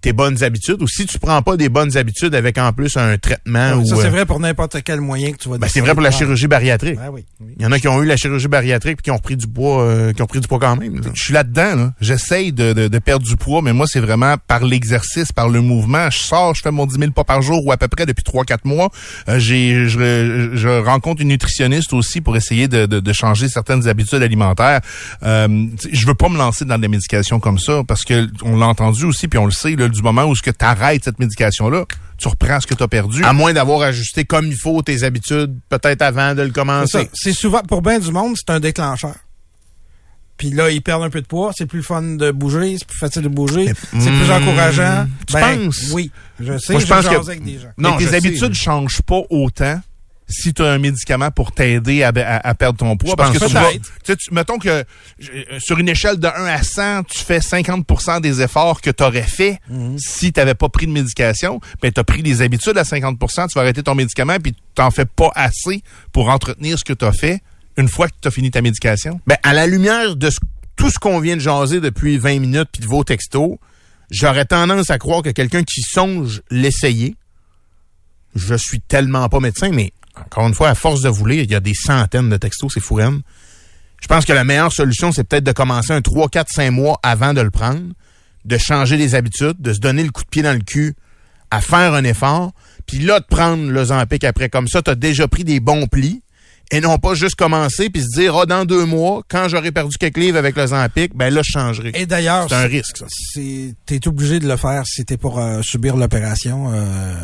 [0.00, 3.18] tes bonnes habitudes ou si tu prends pas des bonnes habitudes avec en plus un
[3.18, 5.80] traitement ça, ou c'est euh, vrai pour n'importe quel moyen que tu vas ben, c'est
[5.80, 6.96] vrai pour la chirurgie bariatrique.
[6.96, 7.24] Ben oui.
[7.56, 9.48] Il y en a qui ont eu la chirurgie bariatrique puis qui ont repris du
[9.48, 11.00] poids euh, qui ont pris du poids quand même.
[11.00, 11.10] là.
[11.14, 11.74] Je suis là-dedans.
[11.74, 11.92] Là.
[12.00, 15.60] J'essaye de, de, de perdre du poids, mais moi, c'est vraiment par l'exercice, par le
[15.60, 16.10] mouvement.
[16.10, 18.22] Je sors, je fais mon 10 000 pas par jour ou à peu près depuis
[18.24, 18.90] 3-4 mois.
[19.28, 23.88] Euh, j'ai, je, je rencontre une nutritionniste aussi pour essayer de, de, de changer certaines
[23.88, 24.80] habitudes alimentaires.
[25.24, 28.66] Euh, je veux pas me lancer dans des médications comme ça parce que on l'a
[28.66, 31.18] entendu aussi, puis on le sait, là, du moment où ce que tu arrêtes cette
[31.18, 31.84] médication-là,
[32.16, 33.24] tu reprends ce que tu as perdu.
[33.24, 37.08] À moins d'avoir ajusté comme il faut tes habitudes peut-être avant de le commencer.
[37.14, 39.14] C'est souvent, pour bien du monde, c'est un déclencheur.
[40.36, 42.98] Puis là, ils perdent un peu de poids, c'est plus fun de bouger, c'est plus
[42.98, 45.06] facile de bouger, c'est plus hmm, encourageant.
[45.26, 45.90] tu Ben, penses?
[45.90, 47.70] Oui, je sais, Moi, je je pense que- avec des gens.
[47.76, 49.80] Non, mais tes habitudes mais- changent pas autant
[50.28, 53.10] si tu as un médicament pour t'aider à, à- à perdre ton poids.
[53.12, 54.84] Je Parce que pense tu vas, tu sais, tu- mettons que euh,
[55.58, 59.22] sur une échelle de 1 à 100, tu fais 50% des efforts que tu aurais
[59.22, 59.58] fait
[59.96, 61.60] si tu n'avais pas pris de médication.
[61.80, 64.82] Ben, tu as pris les habitudes à 50% tu vas arrêter ton médicament puis tu
[64.82, 67.40] n'en fais pas assez pour entretenir ce que tu as fait
[67.78, 69.20] une fois que tu as fini ta médication.
[69.26, 70.40] Ben, à la lumière de ce-
[70.76, 73.56] tout ce qu'on vient de jaser depuis 20 minutes puis de vos textos,
[74.10, 77.16] j'aurais tendance à croire que quelqu'un qui songe l'essayer,
[78.34, 79.92] je suis tellement pas médecin, mais
[80.26, 82.72] encore une fois, à force de vous lire, il y a des centaines de textos,
[82.74, 86.48] c'est fou Je pense que la meilleure solution, c'est peut-être de commencer un 3, 4,
[86.50, 87.92] 5 mois avant de le prendre,
[88.44, 90.94] de changer les habitudes, de se donner le coup de pied dans le cul
[91.50, 92.52] à faire un effort,
[92.86, 94.48] puis là, de prendre le Zampic après.
[94.48, 96.22] Comme ça, tu as déjà pris des bons plis,
[96.70, 99.96] et non pas juste commencer puis se dire, ah, dans deux mois, quand j'aurai perdu
[99.98, 101.92] quelques livres avec le Zampic, ben là, je changerai.
[101.94, 103.02] Et d'ailleurs, C'est un risque,
[103.86, 106.70] t'es obligé de le faire si t'es pour euh, subir l'opération.
[106.72, 107.14] Euh,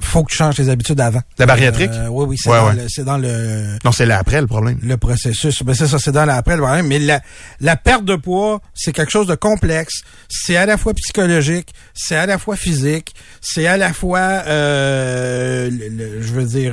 [0.00, 1.20] faut que tu changes tes habitudes avant.
[1.38, 1.90] La bariatrique?
[1.92, 3.04] Euh, oui, oui, c'est Ouais, dans, ouais.
[3.04, 4.78] dans le Non, c'est là après le problème.
[4.82, 5.62] le processus.
[5.62, 6.86] Ben c'est ça, c'est dans l'après le problème.
[6.86, 7.20] Mais la,
[7.60, 10.02] la perte de poids, c'est quelque chose de complexe.
[10.28, 15.70] C'est à la fois psychologique, c'est à la fois physique, c'est à la fois, euh,
[15.70, 16.72] le- le- je veux dire,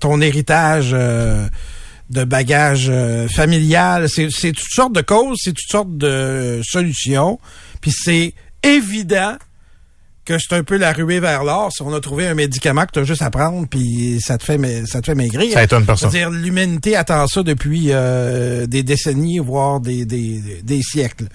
[0.00, 0.94] ton héritage
[1.24, 1.46] euh,
[2.10, 4.08] de bagage euh, familial.
[4.08, 7.38] C'est, toutes sortes de causes, c'est toutes sortes de solutions.
[7.80, 9.36] Puis c'est évident
[10.24, 11.70] que c'est un peu la ruée vers l'or.
[11.70, 14.44] Si on a trouvé un médicament que tu as juste à prendre, puis ça te
[14.44, 15.52] fait, ma- ça te fait maigrir.
[15.52, 16.10] Ça étonne personne.
[16.10, 21.28] C'est-à-dire, l'humanité attend ça depuis euh, des décennies, voire des, des, des siècles.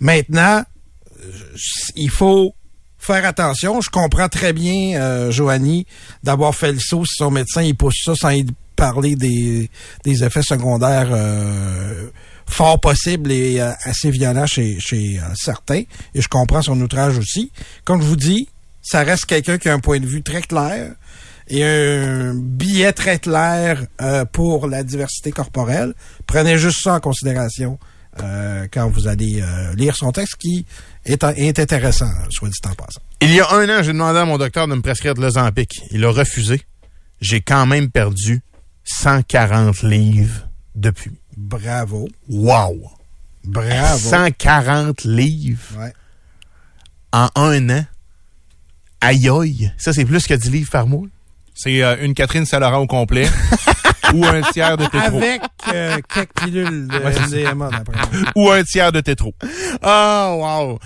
[0.00, 0.62] Maintenant,
[1.24, 1.30] euh,
[1.94, 2.54] il faut
[2.98, 3.80] faire attention.
[3.80, 5.86] Je comprends très bien, euh, Joanie,
[6.22, 8.44] d'avoir fait le saut si son médecin il pousse ça sans y
[8.76, 9.68] parler des,
[10.04, 12.08] effets secondaires euh,
[12.48, 15.82] fort possibles et euh, assez violents chez, chez euh, certains.
[16.14, 17.50] Et je comprends son outrage aussi.
[17.84, 18.48] Comme je vous dis,
[18.82, 20.92] ça reste quelqu'un qui a un point de vue très clair
[21.48, 23.86] et un billet très clair
[24.32, 25.94] pour la diversité corporelle.
[26.26, 27.78] Prenez juste ça en considération
[28.16, 29.44] quand vous allez
[29.76, 30.66] lire son texte qui
[31.04, 33.00] est, est intéressant, soit dit en passant.
[33.20, 35.70] Il y a un an, j'ai demandé à mon docteur de me prescrire de l'Ozempic.
[35.92, 36.62] Il a refusé.
[37.20, 38.42] J'ai quand même perdu
[38.86, 41.12] 140 livres depuis.
[41.36, 42.08] Bravo.
[42.28, 42.90] Wow!
[43.44, 43.98] Bravo.
[43.98, 45.92] 140 livres Ouais.
[47.12, 47.84] en un an.
[49.00, 49.72] Aïe aïe!
[49.76, 51.06] Ça, c'est plus que 10 livres par mois?
[51.54, 53.28] C'est euh, une Catherine Saint-Laurent au complet.
[54.14, 55.16] Ou un tiers de tétro.
[55.18, 58.30] Avec euh, quelques pilules de MDMA, d'après moi.
[58.36, 59.34] Ou un tiers de tétro.
[59.82, 60.78] Oh, wow.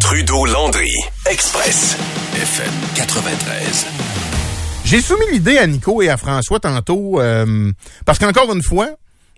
[0.00, 0.92] Trudeau-Landry,
[1.30, 1.96] Express,
[2.34, 3.86] FM 93.
[4.86, 7.72] J'ai soumis l'idée à Nico et à François tantôt, euh,
[8.04, 8.90] parce qu'encore une fois,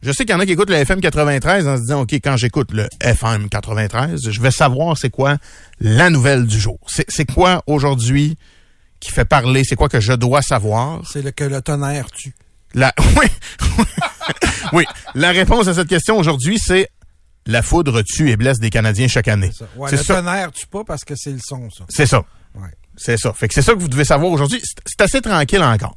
[0.03, 2.13] je sais qu'il y en a qui écoutent le FM 93 en se disant, OK,
[2.13, 5.39] quand j'écoute le FM 93, je vais savoir c'est quoi
[5.81, 6.79] la nouvelle du jour.
[6.87, 8.37] C'est quoi aujourd'hui
[9.01, 11.01] qui fait parler, c'est quoi que je dois savoir?
[11.11, 12.35] C'est le que le tonnerre tue.
[12.75, 13.27] La, oui,
[14.75, 14.85] oui,
[15.15, 16.91] la réponse à cette question aujourd'hui, c'est
[17.47, 19.51] la foudre tue et blesse des Canadiens chaque année.
[19.59, 19.65] Ça.
[19.77, 20.17] Ouais, le ça.
[20.17, 21.85] tonnerre tue pas parce que c'est le son, ça.
[21.89, 22.23] C'est ça.
[22.99, 23.33] C'est ça.
[23.33, 24.61] Fait que c'est ça que vous devez savoir aujourd'hui.
[24.63, 25.97] C'est- assez tranquille encore.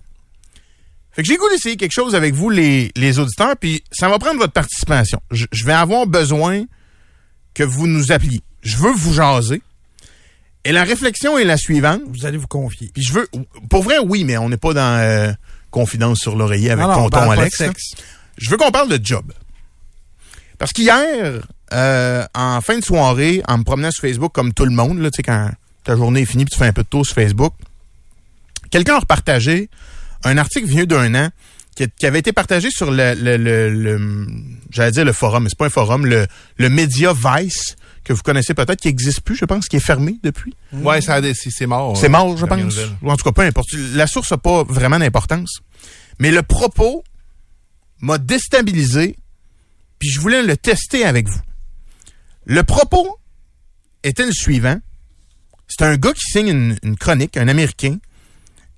[1.11, 4.17] Fait que j'ai goût d'essayer quelque chose avec vous, les, les auditeurs, puis ça va
[4.19, 5.19] prendre votre participation.
[5.31, 6.63] Je, je vais avoir besoin
[7.53, 8.41] que vous nous appeliez.
[8.61, 9.61] Je veux vous jaser.
[10.63, 12.01] Et la réflexion est la suivante.
[12.07, 12.91] Vous allez vous confier.
[12.93, 13.27] Puis je veux...
[13.69, 15.33] Pour vrai, oui, mais on n'est pas dans euh,
[15.71, 17.57] confidence sur l'oreiller avec Non, non, on tonton parle pas de Alex.
[17.57, 17.83] sexe.
[18.37, 19.33] Je veux qu'on parle de job.
[20.59, 21.41] Parce qu'hier,
[21.73, 25.09] euh, en fin de soirée, en me promenant sur Facebook comme tout le monde, là,
[25.09, 25.49] tu sais, quand
[25.83, 27.53] ta journée est finie puis tu fais un peu de tour sur Facebook,
[28.69, 29.69] quelqu'un a repartagé
[30.23, 31.29] un article vieux d'un an
[31.75, 34.27] qui, qui avait été partagé sur le, le, le, le-
[34.69, 38.21] j'allais dire le forum, mais c'est pas un forum, le, le média Vice, que vous
[38.21, 40.53] connaissez peut-être, qui existe plus, je pense, qui est fermé depuis.
[40.73, 41.95] Ouais, ça a des- c'est mort.
[41.97, 42.75] C'est euh, mort, je pense.
[43.01, 43.69] Ou en tout cas, peu importe.
[43.93, 45.59] La source n'a pas vraiment d'importance.
[46.19, 47.03] Mais le propos
[48.01, 49.15] m'a déstabilisé,
[49.97, 51.39] puis je voulais le tester avec vous.
[52.45, 53.17] Le propos
[54.03, 54.77] était le suivant.
[55.71, 57.97] C'est un gars qui signe une, chronique, un Américain,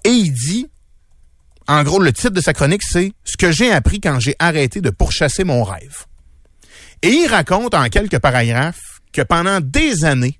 [0.03, 0.67] et il dit,
[1.67, 4.79] en gros, le titre de sa chronique, c'est «Ce que j'ai appris quand j'ai arrêté
[4.79, 6.05] de pourchasser mon rêve».
[7.01, 10.39] Et il raconte en quelques paragraphes que pendant des années,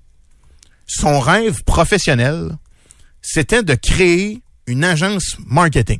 [0.86, 2.56] son rêve professionnel,
[3.20, 5.98] c'était de créer une agence marketing,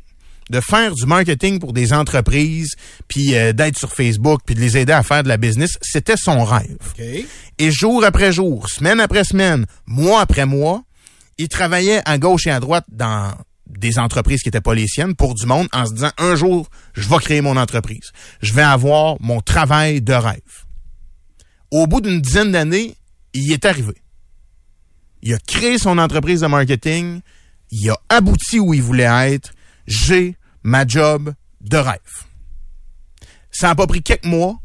[0.50, 2.74] de faire du marketing pour des entreprises,
[3.08, 5.78] puis euh, d'être sur Facebook, puis de les aider à faire de la business.
[5.82, 6.76] C'était son rêve.
[7.58, 10.82] Et jour après jour, semaine après semaine, mois après mois,
[11.38, 13.32] il travaillait à gauche et à droite dans
[13.66, 16.68] des entreprises qui n'étaient pas les siennes pour du monde en se disant un jour,
[16.94, 18.12] je vais créer mon entreprise.
[18.40, 20.40] Je vais avoir mon travail de rêve.
[21.70, 22.94] Au bout d'une dizaine d'années,
[23.32, 23.94] il y est arrivé.
[25.22, 27.20] Il a créé son entreprise de marketing.
[27.70, 29.53] Il a abouti où il voulait être.
[29.86, 31.98] J'ai ma job de rêve.
[33.50, 34.56] Ça n'a pas pris quelques mois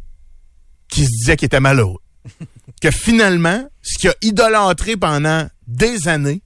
[0.90, 2.00] qu'il se disait qu'il était malheureux.
[2.82, 6.42] que finalement, ce qu'il a idolâtré pendant des années,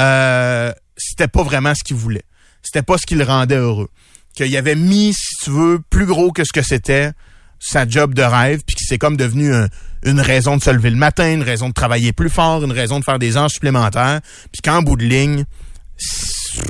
[0.00, 2.24] euh, c'était pas vraiment ce qu'il voulait.
[2.62, 3.88] C'était pas ce qui le rendait heureux.
[4.34, 7.12] Qu'il avait mis, si tu veux, plus gros que ce que c'était
[7.60, 9.68] sa job de rêve, puis que c'est comme devenu un-
[10.04, 12.98] une raison de se lever le matin, une raison de travailler plus fort, une raison
[12.98, 15.44] de faire des heures supplémentaires, puis qu'en bout de ligne,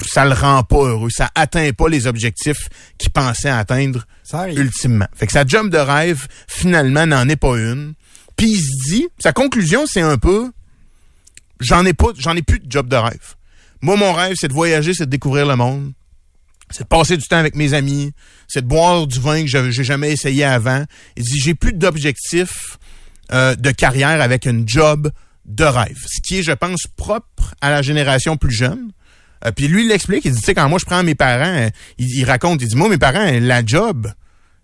[0.07, 2.69] ça le rend pas heureux, ça atteint pas les objectifs
[2.99, 5.09] qu'il pensait atteindre Ça ultimement.
[5.15, 7.95] Fait que sa job de rêve, finalement, n'en est pas une.
[8.37, 10.51] Puis il se dit, sa conclusion, c'est un peu,
[11.61, 13.35] j'en ai pas, j'en ai plus de job de rêve.
[13.81, 15.93] Moi, mon rêve, c'est de voyager, c'est de découvrir le monde.
[16.71, 18.13] C'est de passer du temps avec mes amis.
[18.49, 20.85] C'est de boire du vin que j'ai jamais essayé avant.
[21.17, 22.79] Il dit, j'ai plus d'objectifs
[23.33, 25.11] euh, de carrière avec une job
[25.45, 25.99] de rêve.
[26.07, 28.93] Ce qui est, je pense, propre à la génération plus jeune.
[29.45, 30.25] Euh, puis lui, il l'explique.
[30.25, 32.69] Il dit, tu sais, quand moi, je prends mes parents, euh, il, il raconte, il
[32.69, 34.13] dit, moi, mes parents, la job,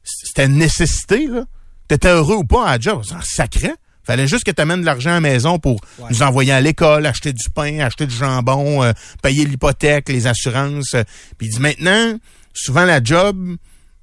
[0.03, 1.45] c'était une nécessité, là.
[1.89, 3.71] T'étais heureux ou pas à la job, c'est sacré.
[4.05, 7.05] Fallait juste que tu amènes de l'argent à la maison pour nous envoyer à l'école,
[7.07, 10.95] acheter du pain, acheter du jambon, euh, payer l'hypothèque, les assurances.
[11.37, 12.19] Puis il dit maintenant,
[12.55, 13.57] souvent la job,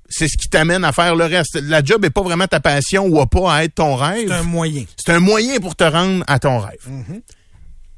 [0.09, 1.59] c'est ce qui t'amène à faire le reste.
[1.61, 4.27] La job est pas vraiment ta passion ou a pas à être ton rêve.
[4.27, 4.83] C'est un moyen.
[4.97, 6.87] C'est un moyen pour te rendre à ton rêve.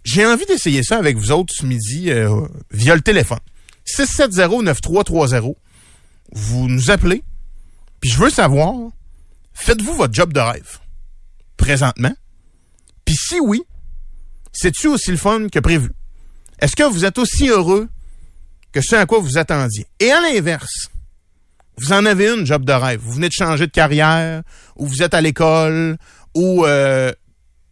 [0.07, 3.41] J'ai envie d'essayer ça avec vous autres ce midi euh, via le téléphone.
[3.85, 5.53] 670-9330.
[6.31, 7.25] Vous nous appelez.
[7.99, 8.73] Puis je veux savoir,
[9.53, 10.79] faites-vous votre job de rêve
[11.57, 12.13] présentement?
[13.03, 13.63] Puis si oui,
[14.53, 15.91] c'est-tu aussi le fun que prévu?
[16.59, 17.89] Est-ce que vous êtes aussi heureux
[18.71, 19.87] que ce à quoi vous attendiez?
[19.99, 20.89] Et à l'inverse,
[21.75, 23.01] vous en avez une job de rêve.
[23.03, 24.43] Vous venez de changer de carrière,
[24.77, 25.97] ou vous êtes à l'école,
[26.33, 27.11] ou euh,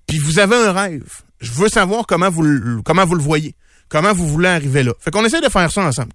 [0.05, 1.24] puis vous avez un rêve.
[1.45, 3.55] Je veux savoir comment vous le- comment vous le voyez.
[3.87, 4.93] Comment vous voulez arriver là.
[4.99, 6.09] Fait qu'on essaie de faire ça ensemble.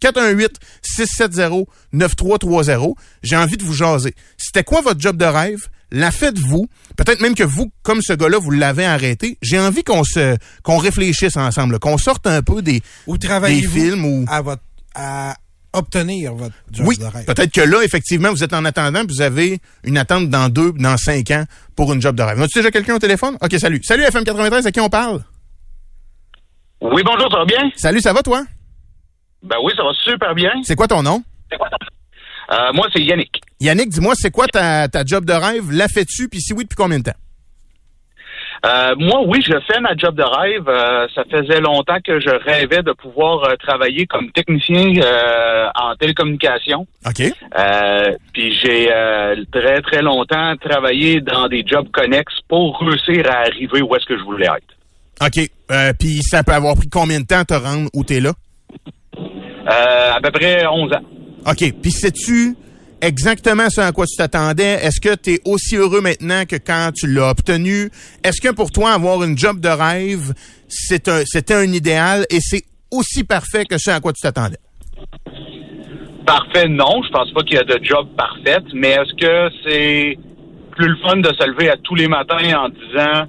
[1.93, 2.95] 418-670-9330.
[3.23, 4.14] J'ai envie de vous jaser.
[4.37, 5.69] C'était quoi votre job de rêve?
[5.93, 6.69] La faites-vous.
[6.97, 9.38] Peut-être même que vous, comme ce gars-là, vous l'avez arrêté.
[9.43, 13.27] J'ai envie qu'on se qu'on réfléchisse ensemble, qu'on sorte un peu des, Ou des
[13.69, 14.62] films ou à votre
[14.95, 15.37] à
[15.72, 17.24] obtenir votre job oui, de rêve.
[17.26, 20.72] peut-être que là, effectivement, vous êtes en attendant, puis vous avez une attente dans deux,
[20.72, 21.44] dans cinq ans
[21.76, 22.40] pour une job de rêve.
[22.40, 23.37] As-tu déjà quelqu'un au téléphone?
[23.40, 23.80] OK, salut.
[23.85, 25.22] Salut FM 93, à qui on parle?
[26.80, 27.70] Oui, bonjour, ça va bien?
[27.76, 28.42] Salut, ça va toi?
[29.42, 30.50] Ben oui, ça va super bien.
[30.64, 31.22] C'est quoi ton nom?
[32.52, 33.40] Euh, moi, c'est Yannick.
[33.61, 35.70] Yannick, dis-moi, c'est quoi ta, ta job de rêve?
[35.70, 36.28] La fais-tu?
[36.28, 37.16] Puis si oui, depuis combien de temps?
[38.66, 40.68] Euh, moi, oui, je fais ma job de rêve.
[40.68, 45.94] Euh, ça faisait longtemps que je rêvais de pouvoir euh, travailler comme technicien euh, en
[45.96, 46.87] télécommunication.
[47.07, 47.23] OK.
[48.35, 48.90] Puis j'ai
[49.51, 54.18] très, très longtemps travaillé dans des jobs connexes pour réussir à arriver où est-ce que
[54.18, 55.27] je voulais être.
[55.27, 55.49] OK.
[55.99, 58.33] Puis ça peut avoir pris combien de temps te rendre où t'es là?
[59.70, 61.03] Euh, à peu près 11 ans.
[61.46, 61.73] OK.
[61.81, 62.57] Puis sais-tu
[63.00, 64.78] exactement ce à quoi tu t'attendais?
[64.82, 67.90] Est-ce que tu es aussi heureux maintenant que quand tu l'as obtenu?
[68.22, 70.32] Est-ce que pour toi, avoir une job de rêve,
[70.68, 74.58] c'est un, c'était un idéal et c'est aussi parfait que ce à quoi tu t'attendais?
[76.26, 77.02] Parfait, non.
[77.02, 80.18] Je pense pas qu'il y a de job parfaite, mais est-ce que c'est
[80.72, 83.26] plus le fun de se lever à tous les matins en disant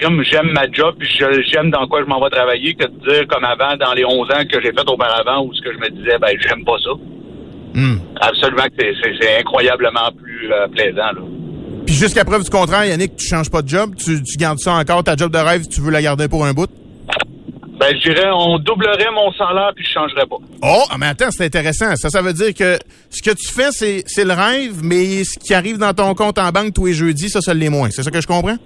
[0.00, 1.08] j'aime ma job puis
[1.52, 4.30] j'aime dans quoi je m'en vais travailler que de dire comme avant dans les 11
[4.32, 6.90] ans que j'ai fait auparavant où ce que je me disais ben j'aime pas ça?
[7.74, 7.96] Hmm.
[8.20, 8.84] Absolument que
[9.20, 11.22] c'est- incroyablement plus euh, plaisant là.
[11.86, 14.74] Puis jusqu'à preuve du contraire, Yannick, tu changes pas de job, tu, tu gardes ça
[14.74, 16.70] encore, ta job de rêve, tu veux la garder pour un bout?
[17.80, 20.36] Ben je dirais on doublerait mon salaire puis je changerais pas.
[20.62, 21.96] Oh, ah, mais attends, c'est intéressant.
[21.96, 22.78] Ça, ça veut dire que
[23.10, 26.50] ce que tu fais, c'est, le rêve, mais ce qui arrive dans ton compte en
[26.50, 27.90] banque tous les jeudis, ça, ça l'est moins.
[27.90, 28.56] C'est ça que je comprends?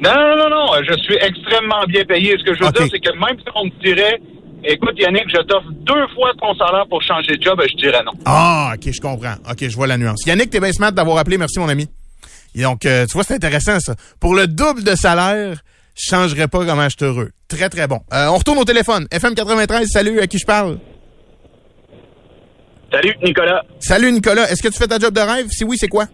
[0.00, 2.36] Non, non, non, non, je suis extrêmement bien payé.
[2.38, 4.20] Ce que je veux dire, c'est que même si on me dirait
[4.68, 8.12] Écoute, Yannick, je t'offre deux fois ton salaire pour changer de job, je dirais non.
[8.24, 9.36] Ah, ok, je comprends.
[9.48, 10.26] Ok, je vois la nuance.
[10.26, 11.38] Yannick, t'es bien smart d'avoir appelé.
[11.38, 11.88] Merci, mon ami.
[12.52, 13.94] Et donc, euh, tu vois, c'est intéressant, ça.
[14.18, 15.56] Pour le double de salaire,
[15.94, 17.30] je changerais pas comment je suis heureux.
[17.46, 18.00] Très, très bon.
[18.12, 19.06] Euh, on retourne au téléphone.
[19.12, 20.78] FM 93, salut, à qui je parle?
[22.92, 23.62] Salut, Nicolas.
[23.78, 24.50] Salut, Nicolas.
[24.50, 25.46] Est-ce que tu fais ta job de rêve?
[25.50, 26.06] Si oui, c'est quoi?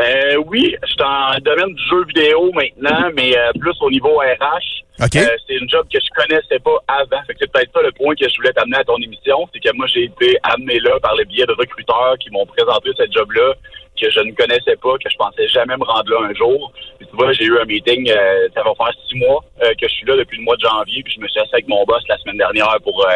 [0.00, 4.18] Euh, oui, je suis le domaine du jeu vidéo maintenant, mais euh, plus au niveau
[4.18, 4.81] RH.
[5.00, 7.22] Euh, c'est une job que je connaissais pas avant.
[7.26, 9.86] C'est peut-être ça le point que je voulais t'amener à ton émission, c'est que moi
[9.86, 13.54] j'ai été amené là par le biais de recruteurs qui m'ont présenté cette job-là
[14.00, 16.72] que je ne connaissais pas, que je pensais jamais me rendre là un jour.
[16.98, 19.94] Tu vois, j'ai eu un meeting, euh, ça va faire six mois euh, que je
[19.94, 22.02] suis là depuis le mois de janvier, puis je me suis assis avec mon boss
[22.08, 23.06] la semaine dernière pour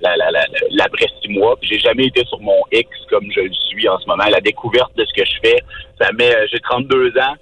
[0.00, 1.56] la, la, la, l'après six mois.
[1.60, 4.24] Puis j'ai jamais été sur mon X comme je le suis en ce moment.
[4.30, 5.58] La découverte de ce que je fais,
[6.00, 7.34] ça met, j'ai 32 ans.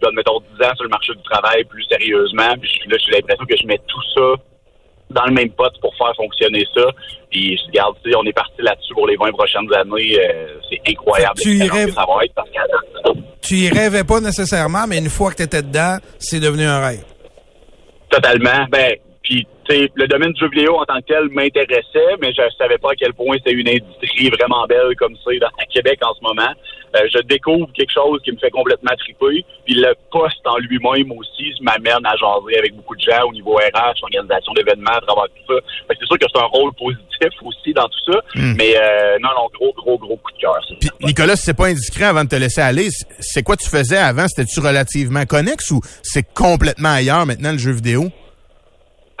[0.00, 2.54] Donne, mettons, 10 ans sur le marché du travail plus sérieusement.
[2.60, 4.34] Puis je suis là, j'ai l'impression que je mets tout ça
[5.10, 6.82] dans le même pot pour faire fonctionner ça.
[7.30, 10.18] Puis je regarde, tu sais, on est parti là-dessus pour les 20 prochaines années.
[10.20, 11.34] Euh, c'est incroyable.
[11.40, 15.10] Tu irais- que ça va être parce que Tu y rêvais pas nécessairement, mais une
[15.10, 17.04] fois que tu étais dedans, c'est devenu un rêve.
[18.10, 18.66] Totalement.
[18.70, 18.94] Ben,
[19.68, 22.96] le domaine du jeu vidéo en tant que tel m'intéressait, mais je savais pas à
[22.96, 26.52] quel point c'est une industrie vraiment belle comme ça dans à Québec en ce moment.
[26.96, 29.44] Euh, je découvre quelque chose qui me fait complètement triper.
[29.64, 33.54] Puis le poste en lui-même aussi m'amène à jaser avec beaucoup de gens au niveau
[33.54, 35.60] RH, organisation d'événements, à travers tout ça.
[35.88, 38.20] C'est sûr que c'est un rôle positif aussi dans tout ça.
[38.34, 40.60] Mais euh, non, non, gros, gros, gros coup de cœur.
[41.00, 44.28] Nicolas, si c'est pas indiscret avant de te laisser aller, c'est quoi tu faisais avant?
[44.28, 48.10] C'était-tu relativement connexe ou c'est complètement ailleurs maintenant le jeu vidéo?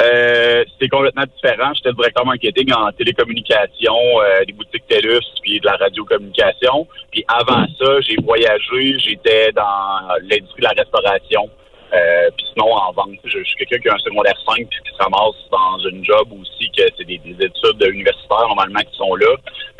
[0.02, 1.72] Euh, c'est complètement différent.
[1.74, 6.86] J'étais le directeur marketing en télécommunication, euh, des boutiques TELUS, puis de la radiocommunication.
[7.12, 11.48] Puis avant ça, j'ai voyagé, j'étais dans l'industrie de la restauration.
[11.92, 14.96] Euh, puis sinon, en vente, je, suis quelqu'un qui a un secondaire 5 puis qui
[14.96, 19.14] se ramasse dans une job aussi que c'est des, des études universitaires normalement qui sont
[19.14, 19.30] là.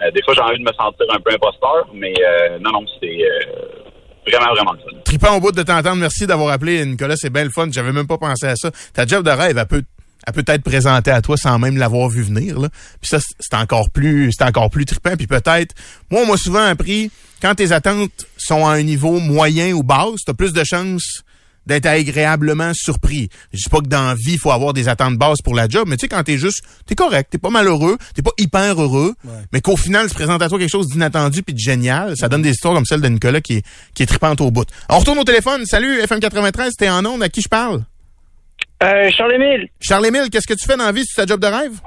[0.03, 2.85] Euh, des fois, j'ai envie de me sentir un peu imposteur, mais euh, non, non,
[3.01, 5.37] c'est euh, vraiment, vraiment le fun.
[5.37, 5.97] Au bout de t'entendre.
[5.97, 7.17] Merci d'avoir appelé, Nicolas.
[7.17, 7.69] C'est bien le fun.
[7.71, 8.71] J'avais même pas pensé à ça.
[8.93, 9.83] Ta job de rêve, elle peut,
[10.27, 12.69] elle peut être présentée à toi sans même l'avoir vu venir, là.
[13.01, 15.17] Puis ça, c'est encore plus, c'est encore plus trippant.
[15.17, 15.75] Puis peut-être,
[16.11, 17.11] moi, on m'a souvent appris,
[17.43, 21.23] quand tes attentes sont à un niveau moyen ou basse, t'as plus de chances
[21.67, 23.29] d'être agréablement surpris.
[23.53, 25.69] Je dis pas que dans la vie, il faut avoir des attentes basses pour la
[25.69, 28.81] job, mais tu sais, quand t'es juste, t'es correct, t'es pas malheureux, t'es pas hyper
[28.81, 29.15] heureux,
[29.53, 32.43] mais qu'au final, se présente à toi quelque chose d'inattendu puis de génial, ça donne
[32.43, 34.67] des histoires comme celle de Nicolas qui est, qui est trippante au bout.
[34.89, 35.65] On retourne au téléphone.
[35.65, 37.85] Salut, FM93, t'es en onde, à qui je parle?
[38.85, 41.05] Euh, Charles-Émile, Charles-Émile, qu'est-ce que tu fais dans la vie?
[41.05, 41.81] C'est ta job de rêve?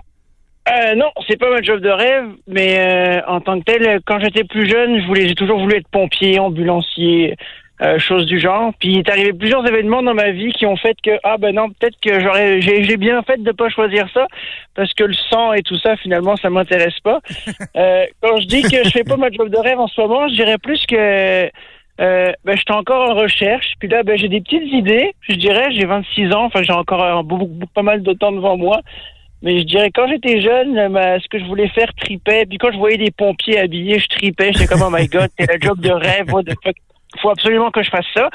[0.69, 4.19] euh, non, c'est pas ma job de rêve, mais euh, en tant que tel, quand
[4.19, 7.35] j'étais plus jeune, je voulais, j'ai toujours voulu être pompier, ambulancier,
[7.81, 8.73] euh, choses du genre.
[8.79, 11.55] Puis il est arrivé plusieurs événements dans ma vie qui ont fait que ah ben
[11.55, 14.25] non, peut-être que j'aurais, j'ai, j'ai bien fait de pas choisir ça
[14.75, 17.21] parce que le sang et tout ça, finalement, ça m'intéresse pas.
[18.21, 20.35] Quand je dis que je fais pas ma job de rêve en ce moment, je
[20.35, 21.49] dirais plus que
[21.99, 23.73] euh, ben, je suis encore en recherche.
[23.79, 25.11] Puis là, ben, j'ai des petites idées.
[25.21, 26.45] Je dirais, j'ai 26 ans.
[26.45, 28.81] Enfin, j'ai encore un, beaucoup, beaucoup- pas mal de temps devant moi.
[29.43, 32.45] Mais je dirais, quand j'étais jeune, ma- ce que je voulais faire tripait.
[32.47, 34.51] Puis quand je voyais des pompiers habillés, je tripais.
[34.53, 36.25] J'étais comme, oh my god, c'est le job de rêve.
[36.63, 36.75] Fuck?
[37.21, 38.29] Faut absolument que je fasse ça.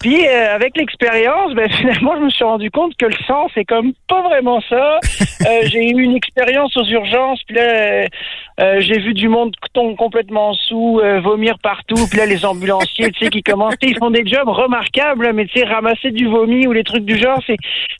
[0.00, 3.66] Puis euh, avec l'expérience, ben, finalement, je me suis rendu compte que le sang, c'est
[3.66, 4.98] comme pas vraiment ça.
[5.46, 8.06] Euh, j'ai eu une expérience aux urgences, puis là,
[8.60, 11.96] euh, j'ai vu du monde tomber complètement sous, euh, vomir partout.
[12.08, 15.60] Puis là, les ambulanciers, tu sais, qui commencent, ils font des jobs remarquables, mais tu
[15.60, 17.56] sais, ramasser du vomi ou les trucs du genre, c'est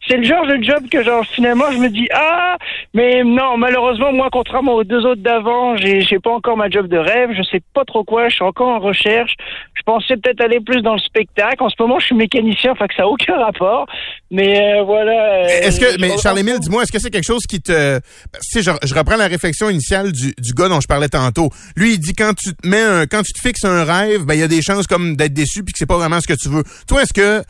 [0.09, 2.57] c'est le genre de job que genre finalement je me dis ah,
[2.95, 6.89] mais non, malheureusement moi, contrairement aux deux autres d'avant, j'ai j'ai pas encore ma job
[6.89, 7.31] de rêve.
[7.37, 8.29] Je sais pas trop quoi.
[8.29, 9.35] Je suis encore en recherche.
[9.75, 11.63] Je pensais peut-être aller plus dans le spectacle.
[11.63, 13.87] En ce moment, je suis mécanicien, enfin que ça a aucun rapport.
[14.31, 15.45] Mais euh, voilà.
[15.45, 17.99] euh, Est-ce que, mais Charles-Émile, dis-moi, est-ce que c'est quelque chose qui te...
[18.41, 21.51] Si je, je reprends la réflexion initiale du, du gars dont je parlais tantôt.
[21.77, 24.35] Lui, il dit quand tu te mets un, quand tu te fixes un rêve, ben
[24.35, 26.35] il y a des chances comme d'être déçu puis que c'est pas vraiment ce que
[26.35, 26.65] tu veux.
[26.87, 27.43] Toi, est-ce que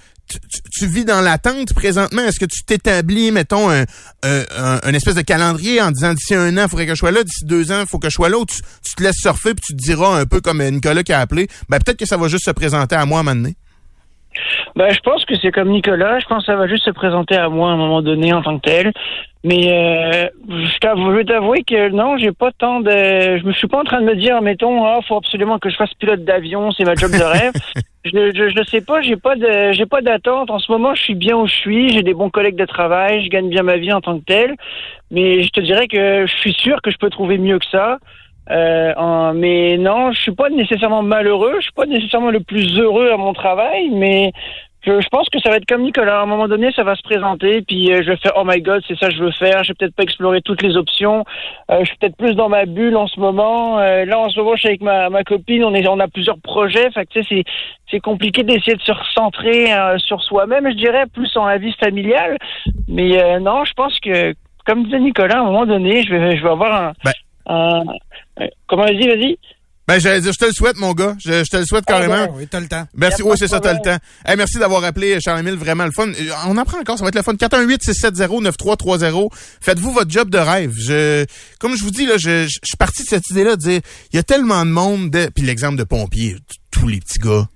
[0.72, 2.22] tu, vis dans l'attente présentement?
[2.22, 3.84] Est-ce que tu t'établis, mettons, un,
[4.22, 7.24] un, espèce de calendrier en disant d'ici un an, il faudrait que je sois là,
[7.24, 8.60] d'ici deux ans, il faut que je sois là, ou tu,
[8.94, 11.78] te laisses surfer puis tu te diras un peu comme Nicolas qui a appelé, ben
[11.78, 13.50] peut-être que ça va juste se présenter à moi à un moment.
[14.76, 16.18] Ben, je pense que c'est comme Nicolas.
[16.18, 18.42] Je pense que ça va juste se présenter à moi à un moment donné en
[18.42, 18.92] tant que tel.
[19.42, 22.90] Mais euh, je, vais t'avouer que non, j'ai pas tant de.
[22.90, 25.76] Je me suis pas en train de me dire, mettons, ah, faut absolument que je
[25.76, 27.52] fasse pilote d'avion, c'est ma job de rêve.
[28.04, 30.50] je, je, je sais pas, j'ai pas de, j'ai pas d'attente.
[30.50, 31.88] En ce moment, je suis bien où je suis.
[31.88, 33.24] J'ai des bons collègues de travail.
[33.24, 34.56] Je gagne bien ma vie en tant que tel.
[35.10, 37.98] Mais je te dirais que je suis sûr que je peux trouver mieux que ça.
[38.50, 43.10] Euh, mais non, je suis pas nécessairement malheureux, je suis pas nécessairement le plus heureux
[43.10, 44.32] à mon travail, mais
[44.82, 46.20] je, pense que ça va être comme Nicolas.
[46.20, 48.62] À un moment donné, ça va se présenter, puis euh, je vais faire oh my
[48.62, 49.62] god, c'est ça que je veux faire.
[49.62, 51.24] Je vais peut-être pas explorer toutes les options.
[51.70, 53.78] Euh, je suis peut-être plus dans ma bulle en ce moment.
[53.78, 55.64] Euh, là, en ce moment, je suis avec ma, copine.
[55.64, 56.90] On est, on a plusieurs projets.
[56.92, 57.44] Fait que c'est
[57.90, 59.66] c'est compliqué d'essayer de se recentrer
[59.98, 60.70] sur soi-même.
[60.70, 62.38] Je dirais plus en la vie familiale.
[62.88, 64.32] Mais non, je pense que
[64.64, 67.12] comme disait Nicolas, à un moment donné, je vais je vais avoir un, Ben.
[67.50, 67.84] Un-
[68.40, 69.36] euh, comment vas-y, vas-y?
[69.88, 71.16] Ben, j'allais dire, je te le souhaite, mon gars.
[71.18, 72.14] Je, je te le souhaite carrément.
[72.14, 72.86] Ah, ben oui, t'as le temps.
[72.94, 73.22] Merci.
[73.24, 73.96] Oui, c'est ça, t'as le temps.
[74.24, 76.06] Hey, merci d'avoir appelé Charles-Émile, vraiment le fun.
[76.08, 77.34] Euh, On en prend encore, ça va être le fun.
[77.34, 79.30] 418-670-9330.
[79.60, 80.74] Faites-vous votre job de rêve.
[80.78, 81.24] Je,
[81.58, 83.80] comme je vous dis, là, je, je, je suis parti de cette idée-là de dire,
[84.12, 86.36] il y a tellement de monde de, puis l'exemple de pompiers,
[86.70, 87.48] tous les petits gars.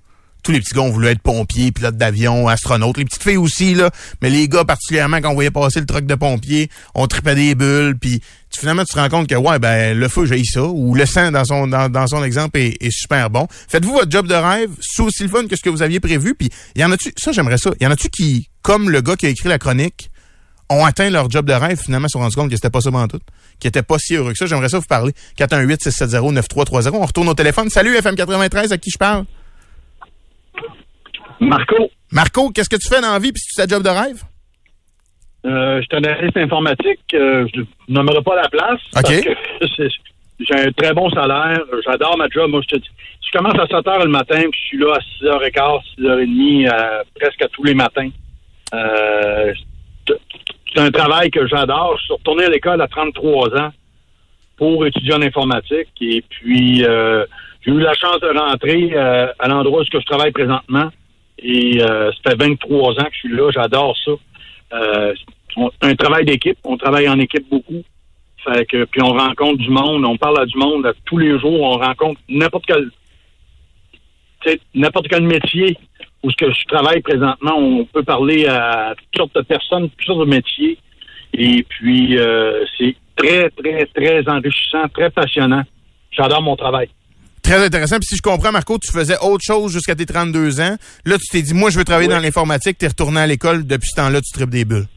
[0.45, 2.97] Tous les petits gars ont voulu être pompiers, pilotes d'avion, astronautes.
[2.97, 3.89] Les petites filles aussi, là.
[4.21, 7.55] Mais les gars, particulièrement, quand on voyait passer le truck de pompier, on tripait des
[7.55, 8.21] bulles, puis
[8.51, 11.31] finalement, tu te rends compte que, ouais, ben, le feu, j'ai ça, ou le sang,
[11.31, 13.47] dans son, dans, dans son exemple, est, super bon.
[13.67, 16.35] Faites-vous votre job de rêve, c'est aussi le fun que ce que vous aviez prévu,
[16.35, 19.25] puis y en a-tu, ça, j'aimerais ça, y en a-tu qui, comme le gars qui
[19.25, 20.11] a écrit la chronique,
[20.69, 22.91] ont atteint leur job de rêve, finalement, se sont rendus compte que c'était pas ça
[22.91, 23.19] en tout,
[23.59, 24.45] qui était pas si heureux que ça?
[24.45, 25.13] J'aimerais ça vous parler.
[25.39, 26.91] 418-670-9330.
[26.93, 27.71] On retourne au téléphone.
[27.71, 29.25] Salut, FM93, à qui je parle?
[31.39, 34.21] Marco, Marco, qu'est-ce que tu fais dans la vie, puis c'est ta job de rêve?
[35.45, 37.01] euh, je suis un analyste informatique.
[37.13, 38.81] Euh, je ne nommerai pas la place.
[38.97, 39.29] OK.
[40.39, 41.59] J'ai un très bon salaire.
[41.85, 42.49] J'adore ma job.
[42.51, 42.89] Moi, je te dis,
[43.25, 47.03] je commence à 7 heures le matin, puis je suis là à 6h15, 6h30, euh,
[47.19, 48.09] presque à tous les matins.
[48.73, 49.53] Euh,
[50.07, 50.19] c'est-
[50.73, 51.95] c'est un travail que j'adore.
[51.99, 53.71] Je suis retourné à l'école à 33 ans
[54.57, 55.87] pour étudier en informatique.
[56.01, 57.25] Et puis, euh,
[57.65, 60.89] j'ai eu la chance de rentrer euh, à l'endroit où je travaille présentement.
[61.39, 63.49] Et euh, ça fait 23 ans que je suis là.
[63.51, 64.11] J'adore ça.
[64.73, 65.13] Euh,
[65.81, 66.57] un travail d'équipe.
[66.63, 67.83] On travaille en équipe beaucoup.
[68.45, 70.05] Puis on rencontre du monde.
[70.05, 71.61] On parle à du monde tous les jours.
[71.61, 72.89] On rencontre n'importe quel
[74.75, 75.75] n'importe quel métier
[76.21, 80.05] où ce que je travaille présentement, on peut parler à toutes sortes de personnes, toutes
[80.05, 80.77] sortes de métiers.
[81.33, 85.63] Et puis, euh, c'est très, très, très enrichissant, très passionnant.
[86.11, 86.89] J'adore mon travail.
[87.45, 87.97] Très intéressant.
[87.97, 90.75] Puis si je comprends, Marco, tu faisais autre chose jusqu'à tes 32 ans.
[91.05, 92.15] Là, tu t'es dit, moi, je veux travailler Oui.
[92.15, 92.77] dans l'informatique.
[92.79, 93.65] T'es retourné à l'école.
[93.67, 94.87] Depuis ce temps-là, tu tripes des bulles.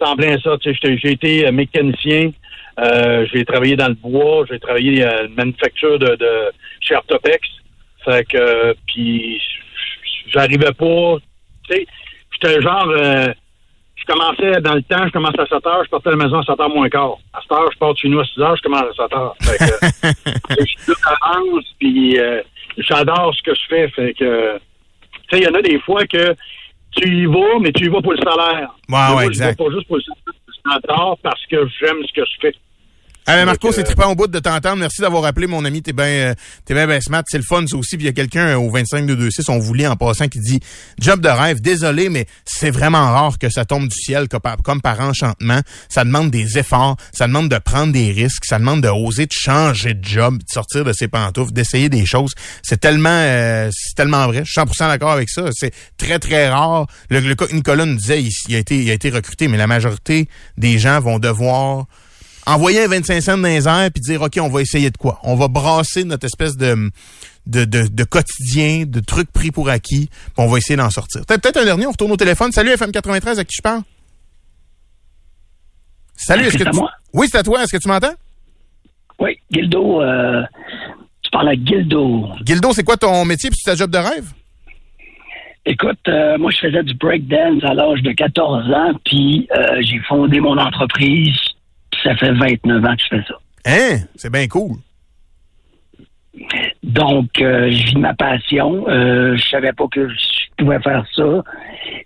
[0.00, 0.56] En plein ça.
[0.60, 2.32] Tu j'ai été euh, mécanicien.
[2.78, 4.44] Euh, j'ai travaillé dans le bois.
[4.50, 6.30] J'ai travaillé à une manufacture de, de
[6.80, 7.40] chez Artopex.
[8.04, 9.40] Fait que, euh, puis,
[10.32, 11.16] j'arrivais pas.
[11.68, 11.86] Tu sais,
[12.32, 12.88] j'étais genre.
[12.96, 13.28] euh,
[14.00, 16.38] je commençais dans le temps, je commençais à 7 heures, je partais à la maison
[16.38, 17.16] à 7 heures moins quart.
[17.32, 19.12] À 7 heures, je pars de chez nous à 6 heures, je commence à 7
[19.14, 19.34] heures.
[19.42, 22.42] Fait que, je suis là d'avance, puis euh,
[22.78, 23.88] j'adore ce que je fais.
[23.90, 24.60] Fait que, tu
[25.30, 26.34] sais, il y en a des fois que
[26.92, 28.70] tu y vas, mais tu y vas pour le salaire.
[28.70, 29.56] Ouais, Mais ouais, moi, exact.
[29.58, 32.54] Je vais pas juste pour le salaire, j'adore parce que j'aime ce que je fais.
[33.26, 34.76] Mais Marco, c'est euh, trippant au bout de t'entendre.
[34.76, 35.82] Merci d'avoir appelé, mon ami.
[35.82, 37.22] T'es bien, euh, t'es bien, ben smart.
[37.26, 37.96] C'est le fun, ça aussi.
[37.96, 40.60] Puis il y a quelqu'un euh, au 25226, on vous lit en passant, qui dit
[40.98, 45.00] Job de rêve, désolé, mais c'est vraiment rare que ça tombe du ciel comme par,
[45.00, 45.60] enchantement.
[45.88, 49.32] Ça demande des efforts, ça demande de prendre des risques, ça demande de oser de
[49.32, 52.32] changer de job, de sortir de ses pantoufles, d'essayer des choses.
[52.62, 54.42] C'est tellement, euh, c'est tellement vrai.
[54.44, 55.44] Je suis 100% d'accord avec ça.
[55.52, 56.86] C'est très, très rare.
[57.10, 59.66] Le, le Nicolas nous disait, il, il a été, il a été recruté, mais la
[59.66, 61.86] majorité des gens vont devoir
[62.54, 65.20] envoyer un 25 cents dans les airs puis dire OK, on va essayer de quoi?
[65.22, 66.90] On va brasser notre espèce de
[67.46, 71.22] de, de, de quotidien, de trucs pris pour acquis, puis on va essayer d'en sortir.
[71.26, 72.52] Peut-être un dernier, on retourne au téléphone.
[72.52, 73.82] Salut FM93, à qui je parle?
[76.14, 76.90] Salut, est-ce que à tu moi?
[77.14, 78.12] Oui, c'est à toi, est-ce que tu m'entends?
[79.18, 80.42] Oui, Gildo, euh,
[81.22, 82.28] tu parles à Gildo.
[82.44, 84.32] Gildo, c'est quoi ton métier puis c'est ta job de rêve?
[85.66, 89.98] Écoute, euh, moi, je faisais du breakdance à l'âge de 14 ans, puis euh, j'ai
[90.08, 91.36] fondé mon entreprise,
[92.02, 93.34] ça fait 29 ans que je fais ça.
[93.66, 93.98] Hein?
[94.16, 94.76] C'est bien cool.
[96.82, 98.88] Donc, euh, je vis ma passion.
[98.88, 100.14] Euh, je savais pas que je
[100.56, 101.42] pouvais faire ça.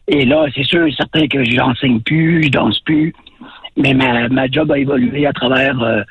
[0.08, 3.12] Et là, c'est sûr et certain que j'enseigne plus, je danse plus.
[3.76, 6.02] Mais ma, ma job a évolué à travers euh,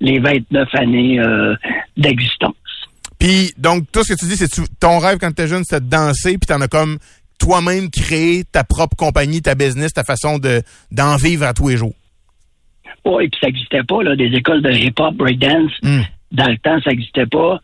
[0.00, 1.54] les 29 années euh,
[1.96, 2.54] d'existence.
[3.18, 5.80] Puis, donc, tout ce que tu dis, c'est tu- ton rêve quand t'étais jeune, c'était
[5.84, 6.98] de danser, puis t'en as comme
[7.38, 11.76] toi-même créé ta propre compagnie, ta business, ta façon de d'en vivre à tous les
[11.76, 11.94] jours?
[13.04, 15.72] Oui, puis ça n'existait pas, là, des écoles de hip-hop, breakdance.
[15.82, 16.02] Hmm.
[16.30, 17.60] Dans le temps, ça n'existait pas.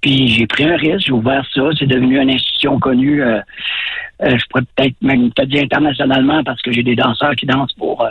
[0.00, 1.62] Puis j'ai pris un risque, j'ai ouvert ça.
[1.78, 3.22] C'est devenu une institution connue.
[3.22, 3.40] euh,
[4.22, 7.72] euh, je pourrais peut-être même te dire internationalement parce que j'ai des danseurs qui dansent
[7.74, 8.08] pour euh,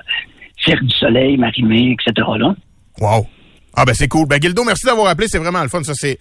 [0.64, 2.28] Cirque du Soleil, Marimé, etc.
[2.38, 2.56] Là.
[3.00, 3.28] Wow.
[3.76, 4.28] Ah ben c'est cool.
[4.28, 5.84] Ben Gildo, merci d'avoir appelé, c'est vraiment le fun.
[5.84, 6.18] Ça, c'est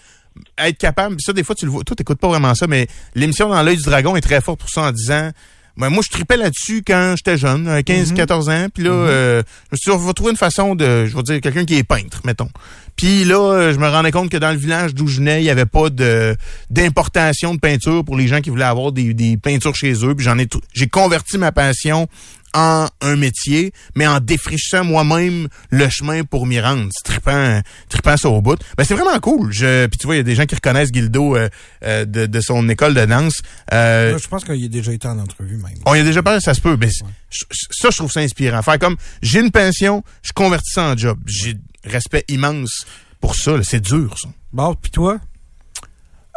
[0.59, 1.17] être capable.
[1.19, 1.85] Ça, des fois, tu le vois.
[1.85, 4.71] Toi, t'écoutes pas vraiment ça, mais l'émission dans l'œil du dragon est très forte pour
[4.71, 5.31] ça en disant.
[5.77, 8.67] Ben, moi, je tripais là-dessus quand j'étais jeune, à 15, 14 ans.
[8.73, 11.23] Puis là, euh, je me suis dit, on va trouver une façon de, je vais
[11.23, 12.49] dire, quelqu'un qui est peintre, mettons.
[12.97, 15.45] Puis là, euh, je me rendais compte que dans le village d'où je venais, il
[15.45, 16.37] y avait pas de
[16.71, 20.15] d'importation de peinture pour les gens qui voulaient avoir des, des peintures chez eux.
[20.15, 22.09] Puis j'en ai, j'ai converti ma passion
[22.55, 26.89] en un métier, mais en défrichant moi-même le chemin pour m'y rendre.
[26.93, 28.57] C'est trippant, trippant ça au bout.
[28.79, 29.53] Ben, c'est vraiment cool.
[29.53, 31.49] Je, puis tu vois, il y a des gens qui reconnaissent Gildo euh,
[31.85, 33.43] euh, de, de son école de danse.
[33.73, 35.75] Euh, Là, je pense qu'il a déjà été en entrevue même.
[35.85, 36.77] on y a déjà parlé, ça se peut.
[36.81, 38.63] Mais ça, je trouve ça inspirant.
[38.63, 41.19] Faire comme, j'ai une pension, je convertis ça en job.
[41.27, 42.87] J'ai respect immense
[43.21, 43.53] pour ça.
[43.63, 44.29] C'est dur, ça.
[44.53, 45.19] Bon, puis toi?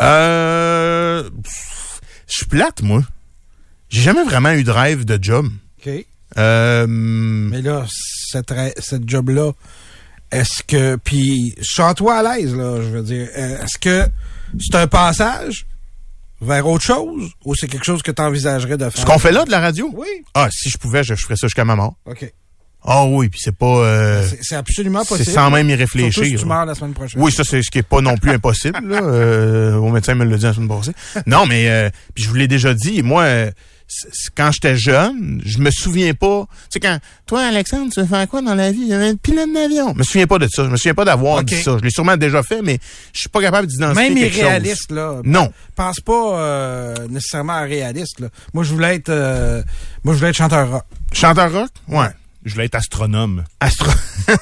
[0.01, 1.29] Euh,
[2.27, 3.01] je suis plate, moi.
[3.89, 5.47] J'ai jamais vraiment eu de rêve de job.
[5.79, 6.05] OK.
[6.37, 7.85] Euh, Mais là,
[8.29, 9.51] cette, cette job-là,
[10.31, 10.97] est-ce que...
[10.97, 13.29] Puis, chante-toi à l'aise, là, je veux dire.
[13.37, 14.05] Euh, Est-ce que
[14.59, 15.65] c'est un passage
[16.41, 19.01] vers autre chose ou c'est quelque chose que tu envisagerais de faire?
[19.01, 19.89] ce qu'on fait là de la radio?
[19.95, 20.07] Oui.
[20.33, 21.95] Ah, si je pouvais, je, je ferais ça jusqu'à ma mort.
[22.05, 22.31] OK.
[22.83, 23.65] Ah oui, puis c'est pas...
[23.65, 25.31] euh, C'est- C'est absolument c'est possible.
[25.31, 26.23] sans même y réfléchir.
[26.25, 27.21] si tu meurs la semaine prochaine.
[27.21, 28.79] Oui, ça, c'est ce qui est pas non plus impossible.
[28.87, 29.01] Là.
[29.03, 30.91] Euh, mon médecin me l'a dit la semaine passée.
[31.25, 33.51] Non, mais euh, puis je vous l'ai déjà dit, moi, euh,
[34.35, 36.45] quand j'étais jeune, je me souviens pas.
[36.49, 38.93] Tu sais, quand toi, Alexandre, tu veux faire quoi dans la vie?
[38.93, 39.93] Un pilote d'avion.
[39.93, 40.63] Je me souviens pas de ça.
[40.65, 41.77] Je me souviens pas d'avoir dit ça.
[41.77, 42.79] Je l'ai sûrement déjà fait, mais
[43.13, 44.41] je suis pas capable d'identifier Même quelque chose.
[44.43, 45.21] irréaliste, là.
[45.23, 45.51] Non.
[45.75, 48.27] Pense pas euh, nécessairement à réaliste, là.
[48.53, 49.11] Moi, je voulais être...
[50.03, 50.83] moi, je voulais être chanteur rock.
[51.13, 51.69] Chanteur rock?
[51.89, 52.07] Ouais.
[52.43, 53.43] Je voulais être astronome.
[53.59, 53.91] Astro.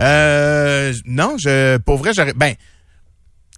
[0.00, 2.54] euh, non, je, pour vrai, j'aurais, ben,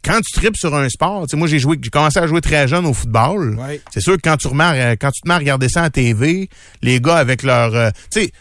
[0.02, 2.40] quand tu tripes sur un sport, tu sais, moi, j'ai joué, j'ai commencé à jouer
[2.40, 3.58] très jeune au football.
[3.58, 3.80] Ouais.
[3.92, 6.48] C'est sûr que quand tu remets, quand tu te mets à regarder ça à TV,
[6.82, 8.32] les gars avec leur, euh, tu sais,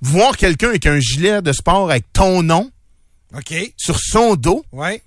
[0.00, 2.70] voir quelqu'un avec un gilet de sport avec ton nom
[3.34, 3.54] OK.
[3.76, 5.02] sur son dos, Ouais.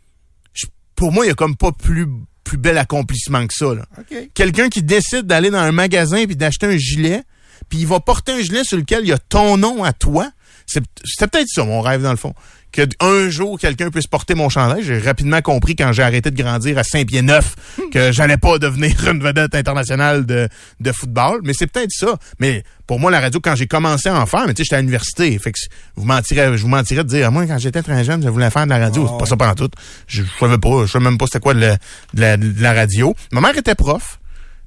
[0.95, 2.07] pour moi, il y a comme pas plus,
[2.43, 3.85] plus bel accomplissement que ça, là.
[3.99, 4.29] OK.
[4.33, 7.21] Quelqu'un qui décide d'aller dans un magasin puis d'acheter un gilet,
[7.69, 10.29] puis il va porter un gilet sur lequel il y a ton nom à toi.
[10.67, 12.33] C'est c'était peut-être ça mon rêve dans le fond.
[12.71, 14.83] Que un jour quelqu'un puisse porter mon chandail.
[14.83, 17.55] J'ai rapidement compris quand j'ai arrêté de grandir à Saint-Pied neuf
[17.93, 20.49] que j'allais pas devenir une vedette internationale de,
[20.81, 21.39] de football.
[21.43, 22.17] Mais c'est peut-être ça.
[22.39, 24.75] Mais pour moi, la radio, quand j'ai commencé à en faire, mais tu sais, j'étais
[24.75, 25.37] à l'université.
[25.39, 25.57] Fait que
[25.95, 28.65] vous mentirez, je vous mentirais de dire, moi, quand j'étais très jeune, je voulais faire
[28.65, 29.07] de la radio.
[29.09, 29.69] C'est pas ça pendant tout.
[30.07, 32.61] Je, je savais pas, je savais même pas c'était quoi de la, de la- de
[32.61, 33.15] la radio.
[33.31, 34.19] Ma mère était prof.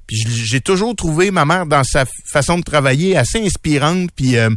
[0.09, 4.49] Puis j'ai toujours trouvé ma mère dans sa façon de travailler assez inspirante puis euh,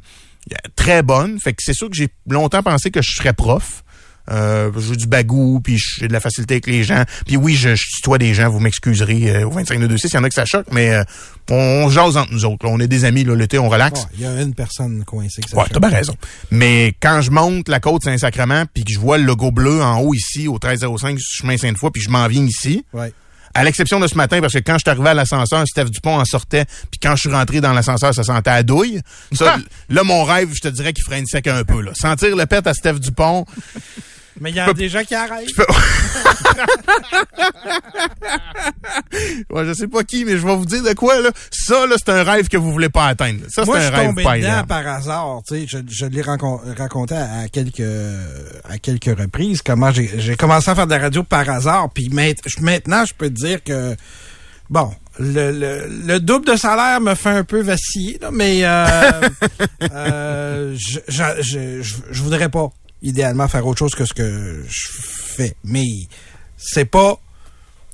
[0.77, 1.39] très bonne.
[1.39, 3.85] Fait que c'est sûr que j'ai longtemps pensé que je serais prof.
[4.31, 7.03] Euh, je joue du bagou, puis j'ai de la facilité avec les gens.
[7.27, 9.31] Puis oui, je, je tutoie des gens, vous m'excuserez.
[9.37, 11.03] Euh, au 25 2 6 il y en a que ça choque, mais euh,
[11.51, 12.65] on, on jase entre nous autres.
[12.65, 12.73] là.
[12.73, 14.01] On est des amis, là, l'été, on relaxe.
[14.05, 16.15] Ouais, Il y a une personne coincée que ça Ouais, t'as bien raison.
[16.53, 19.99] Mais quand je monte la côte Saint-Sacrement, puis que je vois le logo bleu en
[20.01, 23.13] haut ici, au 1305 chemin Sainte-Foy, puis je m'en viens ici, Ouais.
[23.55, 26.19] À l'exception de ce matin, parce que quand je suis arrivé à l'ascenseur, Steph Dupont
[26.19, 29.01] en sortait, puis quand je suis rentré dans l'ascenseur, ça sentait à douille.
[29.33, 29.57] Ça,
[29.89, 31.81] là, mon rêve, je te dirais qu'il freine sec un peu.
[31.81, 31.93] Là.
[31.95, 33.45] Sentir le pet à Steph Dupont,
[34.41, 35.49] Mais il y a des gens qui arrêtent.
[39.51, 41.31] ouais, je sais pas qui, mais je vais vous dire de quoi, là.
[41.51, 43.41] Ça, là, c'est un rêve que vous voulez pas atteindre.
[43.49, 45.43] Ça, c'est un rêve tombé pas dedans par hasard.
[45.47, 47.83] Tu sais, je, je l'ai raconté à, quelques
[48.69, 51.91] à quelques reprises comment j'ai commencé à faire de la radio par hasard.
[51.93, 53.95] Puis maintenant, je peux te dire que
[54.71, 59.21] bon, le, le, le double de salaire me fait un peu vaciller, là, mais euh,
[59.93, 62.71] euh, je, je, je, je- je voudrais pas
[63.03, 65.55] idéalement faire autre chose que ce que je fais.
[65.65, 65.87] Mais
[66.57, 67.19] c'est pas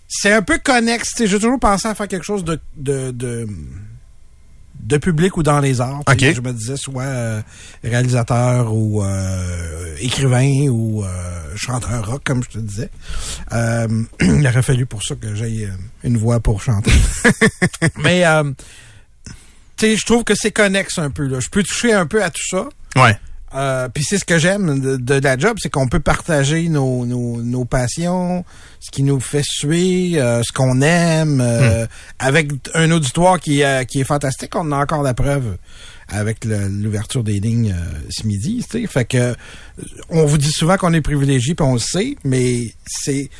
[0.09, 1.13] c'est un peu connexe.
[1.19, 3.47] J'ai toujours pensé à faire quelque chose de, de, de
[4.81, 6.03] de public ou dans les arts.
[6.09, 7.43] Je me disais soit euh,
[7.83, 11.09] réalisateur ou euh, écrivain ou euh,
[11.57, 12.91] chanteur rock, comme je te disais.
[14.21, 15.69] Il aurait fallu pour ça que j'aie
[16.05, 16.93] une voix pour chanter.
[17.99, 18.25] Mais
[19.77, 21.27] tu sais, je trouve que c'est connexe un peu.
[21.27, 21.41] Là.
[21.41, 22.69] Je peux toucher un peu à tout ça.
[22.97, 23.19] Ouais.
[23.55, 27.07] Euh, Puis c'est ce que j'aime de, de la job, c'est qu'on peut partager nos,
[27.07, 28.45] nos, nos passions,
[28.81, 31.87] ce qui nous fait suer, euh, ce qu'on aime, euh,
[32.19, 34.55] avec un auditoire qui, euh, qui est fantastique.
[34.55, 35.57] On a encore la preuve
[36.11, 38.65] avec l'ouverture des lignes euh, ce midi.
[38.71, 38.87] tu sais.
[38.87, 39.35] Fait que
[40.11, 43.31] on vous dit souvent qu'on est privilégié, puis on le sait, mais c'est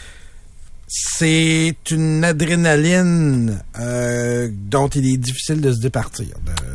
[0.91, 6.29] c'est une adrénaline euh, dont il est difficile de se départir.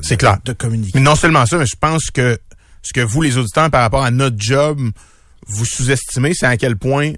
[0.04, 0.38] C'est clair.
[0.46, 0.92] De communiquer.
[0.94, 2.38] Mais non seulement ça, mais je pense que
[2.84, 4.80] ce que vous, les auditeurs, par rapport à notre job,
[5.48, 7.14] vous sous-estimez, c'est à quel point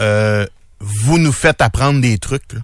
[0.00, 0.46] euh,
[0.80, 2.52] vous nous faites apprendre des trucs.
[2.52, 2.60] Là.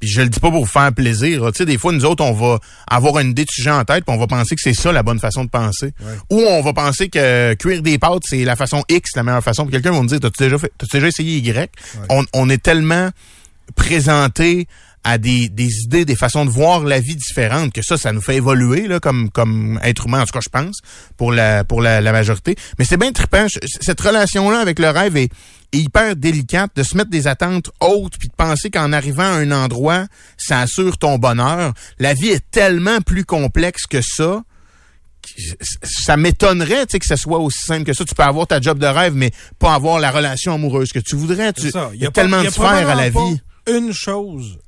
[0.00, 1.46] Puis je le dis pas pour vous faire plaisir.
[1.52, 4.04] Tu sais, des fois, nous autres, on va avoir une idée de sujet en tête,
[4.04, 5.94] puis on va penser que c'est ça la bonne façon de penser.
[6.28, 9.62] Ou on va penser que cuire des pâtes, c'est la façon X, la meilleure façon.
[9.62, 11.70] Puis quelqu'un va me dire, t'as-tu déjà fait, t'as-tu déjà essayé Y?
[12.10, 13.10] On, on est tellement
[13.76, 14.66] présenté
[15.04, 18.20] à des, des idées, des façons de voir la vie différentes, que ça, ça nous
[18.20, 20.78] fait évoluer là, comme, comme être humain, en tout cas, je pense,
[21.16, 22.54] pour la, pour la, la majorité.
[22.78, 23.46] Mais c'est bien trippant.
[23.80, 25.30] Cette relation-là avec le rêve est,
[25.72, 29.36] est hyper délicate, de se mettre des attentes hautes, puis de penser qu'en arrivant à
[29.38, 31.72] un endroit, ça assure ton bonheur.
[31.98, 34.42] La vie est tellement plus complexe que ça
[35.82, 38.04] ça m'étonnerait tu sais, que ce soit aussi simple que ça.
[38.04, 41.14] Tu peux avoir ta job de rêve, mais pas avoir la relation amoureuse que tu
[41.16, 41.52] voudrais.
[41.52, 41.90] Tu, C'est ça.
[41.94, 43.40] il y a, pas- tellement de sphères à la vie.
[43.70, 44.58] Une chose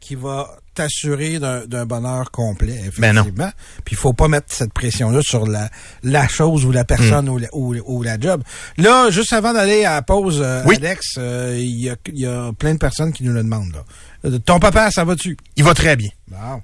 [0.00, 3.22] qui va t'assurer d'un bonheur complet, Ben non.
[3.22, 3.50] effectivement.
[3.84, 5.68] Puis il faut pas mettre cette pression-là sur la,
[6.02, 7.32] la chose ou la personne Hmm.
[7.32, 8.42] ou, la, ou, ou la job.
[8.78, 10.76] Là, juste avant d'aller à la pause, euh, Oui.
[10.76, 13.72] Alex, euh, il y, a, il y a plein de personnes qui nous le demandent.
[13.74, 13.84] Là.
[14.30, 15.36] Euh, Ton papa, ça va-tu?
[15.56, 16.08] Il va très bien.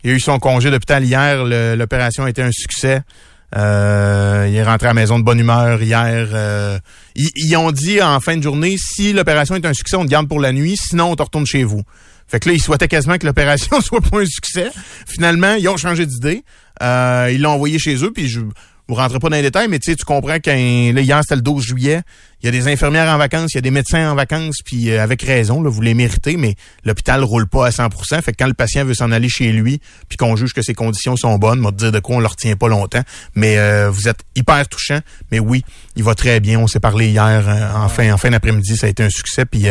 [0.05, 1.45] Il a eu son congé d'hôpital hier.
[1.77, 3.03] L'opération a été un succès.
[3.57, 6.29] Euh, il est rentré à la maison de bonne humeur hier.
[6.33, 6.79] Euh,
[7.15, 10.11] ils, ils ont dit en fin de journée, si l'opération est un succès, on te
[10.11, 11.83] garde pour la nuit, sinon on te retourne chez vous.
[12.29, 14.71] Fait que là, ils souhaitaient quasiment que l'opération soit pas un succès.
[15.07, 16.45] Finalement, ils ont changé d'idée.
[16.83, 18.41] Euh, ils l'ont envoyé chez eux, puis je
[18.89, 21.35] vous rentrez pas dans les détails, mais tu sais, tu comprends qu'un là, hier, c'était
[21.35, 22.03] le 12 juillet.
[22.43, 24.91] Il y a des infirmières en vacances, il y a des médecins en vacances, puis
[24.91, 26.55] euh, avec raison, là, vous les méritez, mais
[26.85, 29.81] l'hôpital roule pas à 100% Fait que quand le patient veut s'en aller chez lui,
[30.09, 32.21] puis qu'on juge que ses conditions sont bonnes, on va te dire de quoi on
[32.21, 33.03] le retient pas longtemps.
[33.35, 35.01] Mais euh, vous êtes hyper touchant.
[35.33, 35.65] Mais oui,
[35.97, 36.61] il va très bien.
[36.61, 39.47] On s'est parlé hier euh, en fin, en fin d'après-midi, ça a été un succès.
[39.47, 39.67] Puis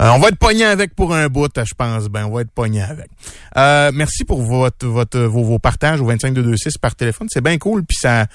[0.00, 2.06] euh, on va être pogné avec pour un bout, je pense.
[2.08, 3.08] Ben, on va être pogné avec.
[3.56, 7.28] Euh, merci pour votre, votre, vos, vos partages au 25226 par téléphone.
[7.30, 7.84] C'est bien cool.
[7.84, 8.26] Puis ça,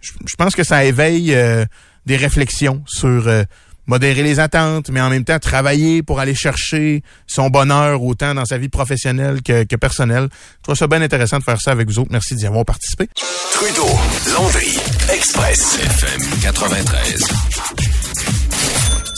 [0.00, 1.64] je, pense que ça éveille euh,
[2.04, 3.44] des réflexions sur euh,
[3.86, 8.44] modérer les attentes, mais en même temps travailler pour aller chercher son bonheur autant dans
[8.44, 10.28] sa vie professionnelle que, que personnelle.
[10.58, 12.10] Je trouve ça bien intéressant de faire ça avec vous autres.
[12.12, 13.08] Merci d'y avoir participé.
[13.52, 13.88] Trudeau,
[14.34, 14.76] Landry,
[15.08, 17.95] Express, FM 93.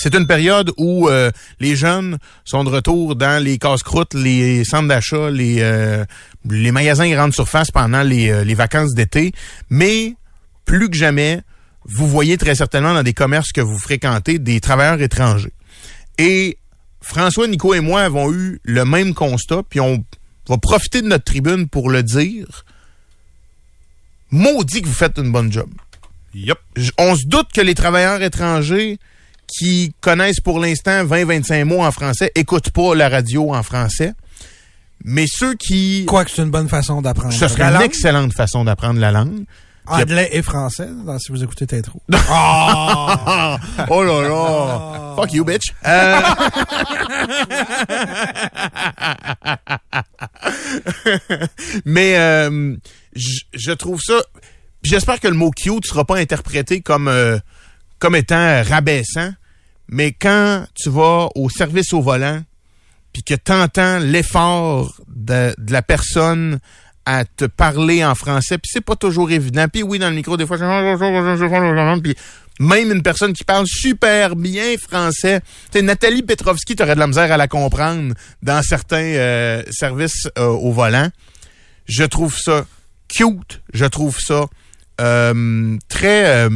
[0.00, 1.30] C'est une période où euh,
[1.60, 6.04] les jeunes sont de retour dans les casse-croûtes, les centres d'achat, les, euh,
[6.48, 9.32] les magasins grandes surfaces pendant les, euh, les vacances d'été.
[9.70, 10.14] Mais
[10.64, 11.42] plus que jamais,
[11.84, 15.52] vous voyez très certainement dans des commerces que vous fréquentez des travailleurs étrangers.
[16.18, 16.58] Et
[17.00, 20.04] François, Nico et moi avons eu le même constat, puis on
[20.48, 22.64] va profiter de notre tribune pour le dire.
[24.30, 25.70] Maudit que vous faites une bonne job.
[26.34, 26.58] Yup.
[26.76, 28.98] J- On se doute que les travailleurs étrangers
[29.48, 34.12] qui connaissent pour l'instant 20-25 mots en français écoutent pas la radio en français.
[35.04, 36.04] Mais ceux qui...
[36.06, 37.32] Quoi que c'est une bonne façon d'apprendre.
[37.32, 39.44] Ce serait la une langue, excellente façon d'apprendre la langue.
[39.86, 42.02] Anglais et français, dans- si vous écoutez Tétro.
[42.30, 43.58] Ah!
[43.88, 45.14] oh là là!
[45.16, 45.72] Fuck you, bitch!
[45.86, 46.20] Euh,
[51.84, 52.76] Mais euh,
[53.14, 54.14] je trouve ça...
[54.82, 57.38] J'espère que le mot cute sera pas interprété comme, euh,
[57.98, 59.30] comme étant rabaissant,
[59.88, 62.42] mais quand tu vas au service au volant,
[63.12, 66.58] puis que tu entends l'effort de, la personne
[67.06, 69.66] à te parler en français, puis c'est pas toujours évident.
[69.72, 70.58] Puis oui, dans le micro, des fois.
[72.02, 72.14] Puis
[72.60, 75.40] même une personne qui parle super bien français,
[75.72, 80.48] sais, Nathalie Petrovski, t'aurais de la misère à la comprendre dans certains euh, services euh,
[80.48, 81.08] au volant.
[81.86, 82.66] Je trouve ça
[83.08, 84.46] cute, je trouve ça
[85.00, 86.48] euh, très...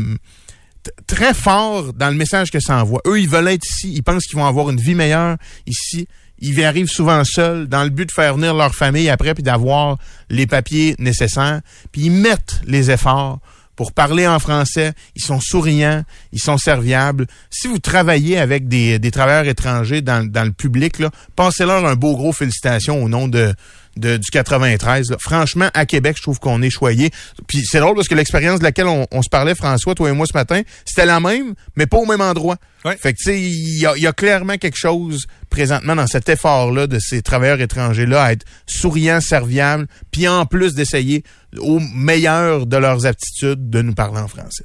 [1.06, 3.00] très fort dans le message que ça envoie.
[3.06, 3.92] Eux, ils veulent être ici.
[3.94, 6.08] Ils pensent qu'ils vont avoir une vie meilleure ici.
[6.38, 9.98] Ils arrivent souvent seuls dans le but de faire venir leur famille après puis d'avoir
[10.28, 11.60] les papiers nécessaires.
[11.92, 13.38] Puis ils mettent les efforts
[13.76, 14.92] pour parler en français.
[15.14, 16.02] Ils sont souriants,
[16.32, 17.26] ils sont serviables.
[17.50, 22.32] Si vous travaillez avec des, travailleurs étrangers dans, le public, là, passez-leur un beau gros
[22.32, 23.54] félicitations au nom de,
[23.96, 25.10] de, du 93.
[25.10, 25.16] là.
[25.20, 27.10] Franchement, à Québec, je trouve qu'on est choyé.
[27.46, 30.12] Puis c'est drôle parce que l'expérience de laquelle on, on se parlait, François, toi et
[30.12, 32.56] moi ce matin, c'était la même, mais pas au même endroit.
[32.84, 32.96] Ouais.
[32.96, 36.06] Fait que tu sais, il y a, il y a clairement quelque chose présentement dans
[36.06, 41.22] cet effort-là de ces travailleurs étrangers-là à être souriants, serviables, puis en plus d'essayer
[41.58, 44.64] au meilleur de leurs aptitudes de nous parler en français.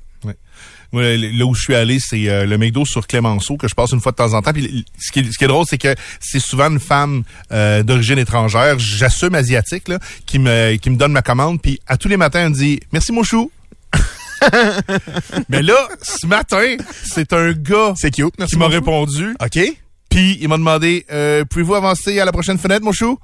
[0.91, 3.91] Moi, là où je suis allé, c'est euh, le McDo sur Clémenceau que je passe
[3.91, 4.53] une fois de temps en temps.
[4.53, 7.83] Puis ce qui est, ce qui est drôle, c'est que c'est souvent une femme euh,
[7.83, 11.61] d'origine étrangère, j'assume asiatique, là, qui me qui me donne ma commande.
[11.61, 13.51] Puis à tous les matins, elle me dit merci mon chou.
[15.49, 18.53] Mais là, ce matin, c'est un gars C'est cute, merci.
[18.53, 19.35] qui m'a répondu.
[19.41, 19.59] OK?
[20.09, 23.17] Puis il m'a demandé euh, pouvez-vous avancer à la prochaine fenêtre, mon chou?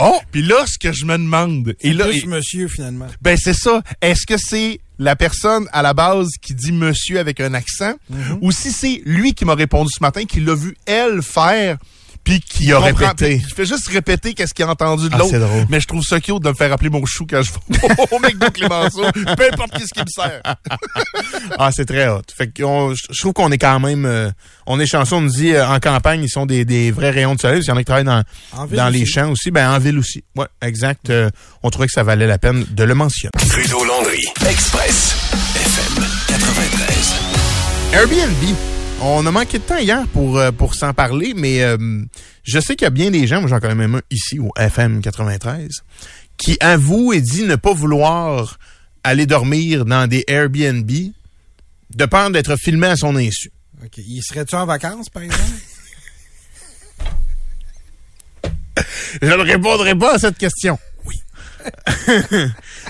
[0.00, 0.18] Oh!
[0.32, 3.06] Puis là, ce que je me demande, et là, Plus et- monsieur, finalement.
[3.22, 3.80] ben c'est ça.
[4.02, 7.94] Est-ce que c'est la personne à la base qui dit monsieur avec un accent,
[8.40, 11.78] ou si c'est lui qui m'a répondu ce matin, qui l'a vu elle faire,
[12.24, 13.38] puis qui a répété.
[13.38, 15.30] qui fait juste répéter qu'est-ce qu'il a entendu de Ah, l'autre.
[15.30, 15.66] c'est drôle.
[15.68, 18.18] Mais je trouve ça cute de me faire appeler mon chou quand je vais au
[18.18, 20.40] McDo Clémenceau, peu importe qu'est-ce qui me sert.
[21.58, 22.22] Ah, c'est très hot.
[22.36, 24.30] Fait que je je trouve qu'on est quand même, euh,
[24.66, 25.14] on est chanceux.
[25.16, 27.60] On nous dit euh, en campagne, ils sont des, des vrais rayons de soleil.
[27.62, 28.22] Il y en a qui travaillent dans,
[28.70, 29.50] dans les champs aussi.
[29.50, 30.24] Ben en ville aussi.
[30.36, 31.10] Ouais, exact.
[31.10, 31.30] Euh,
[31.62, 33.30] on trouvait que ça valait la peine de le mentionner.
[33.48, 34.22] Trudeau Landry.
[34.48, 35.14] Express.
[35.54, 37.14] FM 93.
[37.92, 38.73] Airbnb.
[39.00, 41.76] On a manqué de temps hier pour, euh, pour s'en parler, mais euh,
[42.42, 44.50] je sais qu'il y a bien des gens, moi j'en connais même un ici au
[44.56, 45.82] FM 93,
[46.36, 48.58] qui avouent et dit ne pas vouloir
[49.02, 50.90] aller dormir dans des Airbnb
[51.90, 53.52] de peur d'être filmé à son insu.
[53.84, 53.98] OK.
[53.98, 55.42] Il serait-tu en vacances, par exemple?
[59.22, 60.78] Je ne répondrai pas à cette question.
[61.04, 61.20] Oui.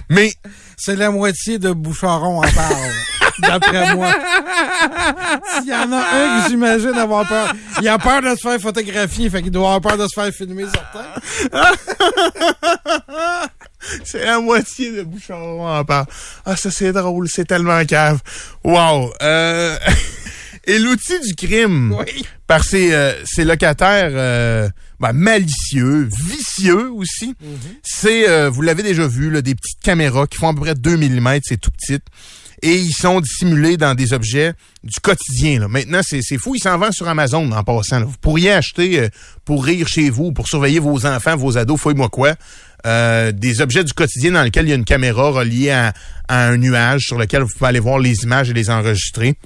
[0.08, 0.32] mais
[0.76, 2.92] C'est la moitié de Boucharon en parle,
[3.38, 4.12] d'après moi.
[5.58, 8.60] S'il y en a un que j'imagine avoir peur, il a peur de se faire
[8.60, 11.04] photographier, fait qu'il doit avoir peur de se faire filmer, certain.
[14.04, 16.06] c'est la moitié de Bouchon en parle.
[16.44, 18.20] Ah, ça c'est drôle, c'est tellement cave.
[18.62, 19.12] Wow.
[19.22, 19.76] Euh,
[20.66, 22.26] et l'outil du crime Oui.
[22.46, 24.68] par ses, euh, ses locataires euh,
[25.00, 27.34] ben, malicieux, vicieux aussi,
[27.82, 30.74] c'est, euh, vous l'avez déjà vu, là, des petites caméras qui font à peu près
[30.74, 31.98] 2 mm, c'est tout petit.
[32.66, 35.68] Et ils sont dissimulés dans des objets du quotidien.
[35.68, 36.54] Maintenant, c'est fou.
[36.54, 37.98] Ils s'en vendent sur Amazon en passant.
[37.98, 38.06] là.
[38.06, 39.08] Vous pourriez acheter euh,
[39.44, 42.34] pour rire chez vous, pour surveiller vos enfants, vos ados, fouille-moi quoi,
[42.86, 45.92] euh, des objets du quotidien dans lesquels il y a une caméra reliée à,
[46.30, 49.36] un nuage sur lequel vous pouvez aller voir les images et les enregistrer.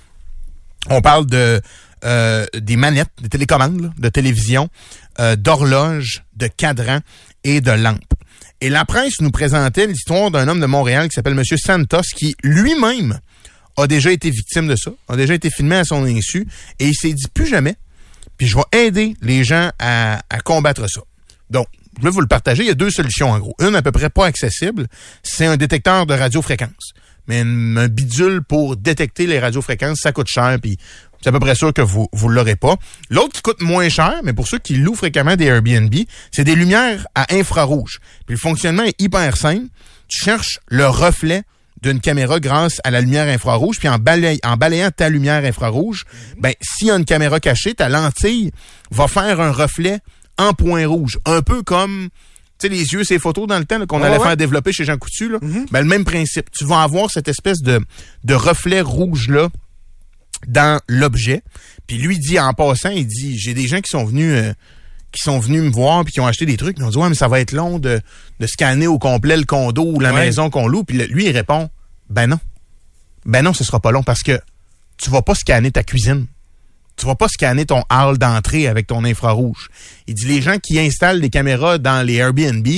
[0.88, 1.60] On parle de
[2.04, 4.68] euh, des manettes, des télécommandes, de télévision,
[5.18, 7.00] euh, d'horloges, de cadrans
[7.42, 8.14] et de lampes.
[8.60, 12.34] Et la presse nous présentait l'histoire d'un homme de Montréal qui s'appelle Monsieur Santos, qui
[12.42, 13.20] lui-même
[13.76, 16.46] a déjà été victime de ça, a déjà été filmé à son insu,
[16.80, 17.76] et il s'est dit plus jamais,
[18.36, 21.00] puis je vais aider les gens à, combattre ça.
[21.50, 22.64] Donc, je vais vous le partager.
[22.64, 23.54] Il y a deux solutions en gros.
[23.60, 24.88] Une à peu près pas accessible,
[25.22, 26.92] c'est un détecteur de radiofréquence.
[27.28, 30.78] Mais un, un bidule pour détecter les radiofréquences, ça coûte cher, puis
[31.20, 32.76] c'est à peu près sûr que vous vous l'aurez pas.
[33.10, 35.94] L'autre qui coûte moins cher, mais pour ceux qui louent fréquemment des Airbnb,
[36.30, 37.98] c'est des lumières à infrarouge.
[38.26, 39.66] Puis le fonctionnement est hyper simple.
[40.08, 41.42] Tu cherches le reflet
[41.82, 46.06] d'une caméra grâce à la lumière infrarouge, puis en, balay- en balayant ta lumière infrarouge,
[46.38, 48.50] ben s'il y a une caméra cachée, ta lentille
[48.90, 50.00] va faire un reflet
[50.38, 52.08] en point rouge, un peu comme
[52.60, 54.22] tu sais, les yeux, ces photos dans le temps qu'on allait ouais.
[54.24, 55.38] faire développer chez Jean Coutu, là,
[55.70, 56.50] ben, le même principe.
[56.50, 57.80] Tu vas avoir cette espèce de,
[58.24, 59.48] de reflet rouge-là
[60.46, 61.42] dans l'objet.
[61.86, 64.32] Puis lui dit, en passant, il dit, j'ai des gens qui sont venus...
[64.34, 64.52] euh,
[65.10, 67.08] qui sont venus me voir puis qui ont acheté des trucs, ils ont dit ouais
[67.08, 67.98] mais ça va être long de,
[68.40, 70.26] de scanner au complet le condo ou la Ouais.
[70.26, 70.84] maison qu'on loue.
[70.84, 71.70] Puis le- lui il répond
[72.10, 72.38] ben non,
[73.24, 74.38] ben non ce sera pas long parce que
[74.98, 76.26] tu vas pas scanner ta cuisine,
[76.98, 79.70] tu vas pas scanner ton hall d'entrée avec ton infrarouge.
[80.08, 82.68] Il dit les gens qui installent des caméras dans les Airbnb,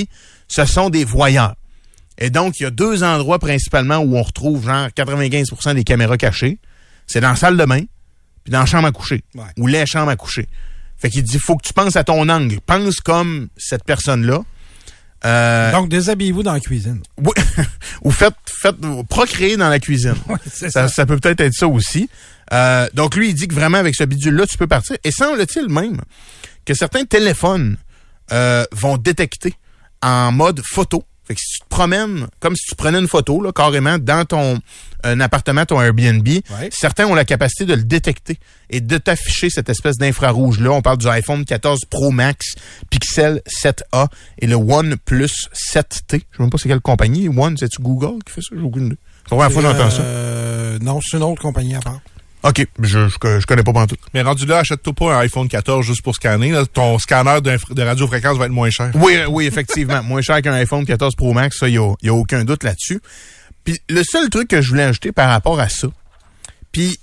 [0.47, 1.57] ce sont des voyeurs.
[2.17, 6.17] Et donc il y a deux endroits principalement où on retrouve genre 95% des caméras
[6.17, 6.59] cachées.
[7.11, 7.81] C'est dans la salle de bain
[8.45, 9.45] puis dans la chambre à coucher Ouais.
[9.59, 10.49] ou les chambres à coucher.
[10.97, 14.43] Fait qu'il dit faut que tu penses à ton angle, pense comme cette personne-là.
[15.27, 17.03] Euh, Donc, déshabillez-vous dans la cuisine.
[17.19, 17.33] oui.
[18.03, 18.77] ou faites, faites
[19.09, 20.15] procréer dans la cuisine.
[20.55, 22.09] ça peut peut-être être ça aussi.
[22.53, 24.97] Euh, donc lui, il dit que vraiment avec ce bidule-là, tu peux partir.
[25.05, 26.01] Et semble-t-il même
[26.65, 27.77] que certains téléphones
[28.33, 29.55] euh, vont détecter
[30.03, 31.05] en mode photo.
[31.31, 34.25] Fait que si tu te promènes comme si tu prenais une photo, là, carrément, dans
[34.25, 34.59] ton
[35.05, 36.69] un appartement, ton Airbnb, Ouais.
[36.73, 40.73] certains ont la capacité de le détecter et de t'afficher cette espèce d'infrarouge-là.
[40.73, 42.57] On parle du iPhone 14 Pro Max,
[42.91, 44.09] Pixel 7A
[44.41, 46.23] et le OnePlus 7T.
[46.33, 47.29] Je sais même pas c'est quelle compagnie.
[47.29, 48.49] One, c'est-tu Google qui fait ça?
[48.57, 48.99] J'ai aucune idée.
[49.31, 50.03] La première fois que j'entends ça.
[50.03, 52.01] Euh, non, c'est une autre compagnie à part.
[52.43, 53.97] OK, je, je, je connais pas tout.
[54.15, 56.51] Mais rendu là, achète-toi pas un iPhone 14 juste pour scanner.
[56.53, 56.65] là.
[56.65, 58.91] Ton scanner de radiofréquence va être moins cher.
[58.95, 60.03] Oui, oui, effectivement.
[60.03, 63.01] Moins cher qu'un iPhone 14 Pro Max, ça, il n'y a, aucun doute là-dessus.
[63.65, 65.89] Puis le seul truc que je voulais ajouter par rapport à ça,
[66.73, 66.99] puis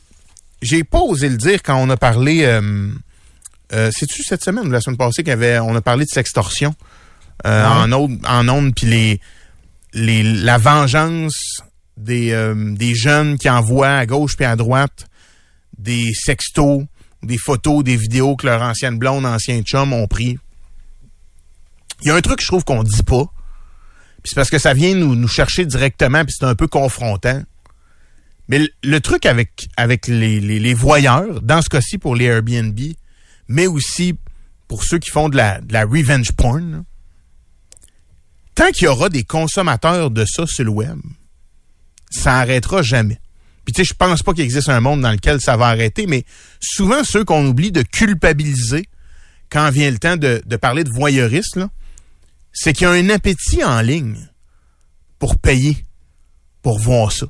[0.62, 2.90] j'ai pas osé le dire quand on a parlé, euh,
[3.74, 6.74] euh, c'est-tu cette semaine ou la semaine passée qu'on on a parlé de sextorsion
[7.46, 9.22] euh, en ondes, en puis les,
[9.94, 11.62] les, la vengeance
[11.98, 15.08] des, euh, des jeunes qui envoient à gauche puis à droite
[15.78, 16.84] des sextos,
[17.24, 20.38] des photos, des vidéos que leur ancienne blonde, ancien chum ont pris.
[22.02, 23.26] Il y a un truc que je trouve qu'on dit pas.
[24.24, 27.42] Puis c'est parce que ça vient nous, chercher directement, puis c'est un peu confrontant.
[28.50, 32.80] Mais le, truc avec, avec les, voyeurs, dans ce cas-ci pour les Airbnb,
[33.48, 34.16] mais aussi
[34.68, 36.84] pour ceux qui font de la, revenge porn,
[38.56, 41.00] tant qu'il y aura des consommateurs de ça sur le web,
[42.10, 43.20] ça arrêtera jamais.
[43.68, 46.08] Puis tu sais, je pense pas qu'il existe un monde dans lequel ça va arrêter,
[46.08, 46.24] mais
[46.62, 48.86] souvent ceux qu'on oublie de culpabiliser
[49.50, 51.68] quand vient le temps de, parler de voyeurisme,
[52.54, 54.30] c'est qu'il y a un appétit en ligne
[55.20, 55.86] pour payer,
[56.62, 57.26] pour voir ça.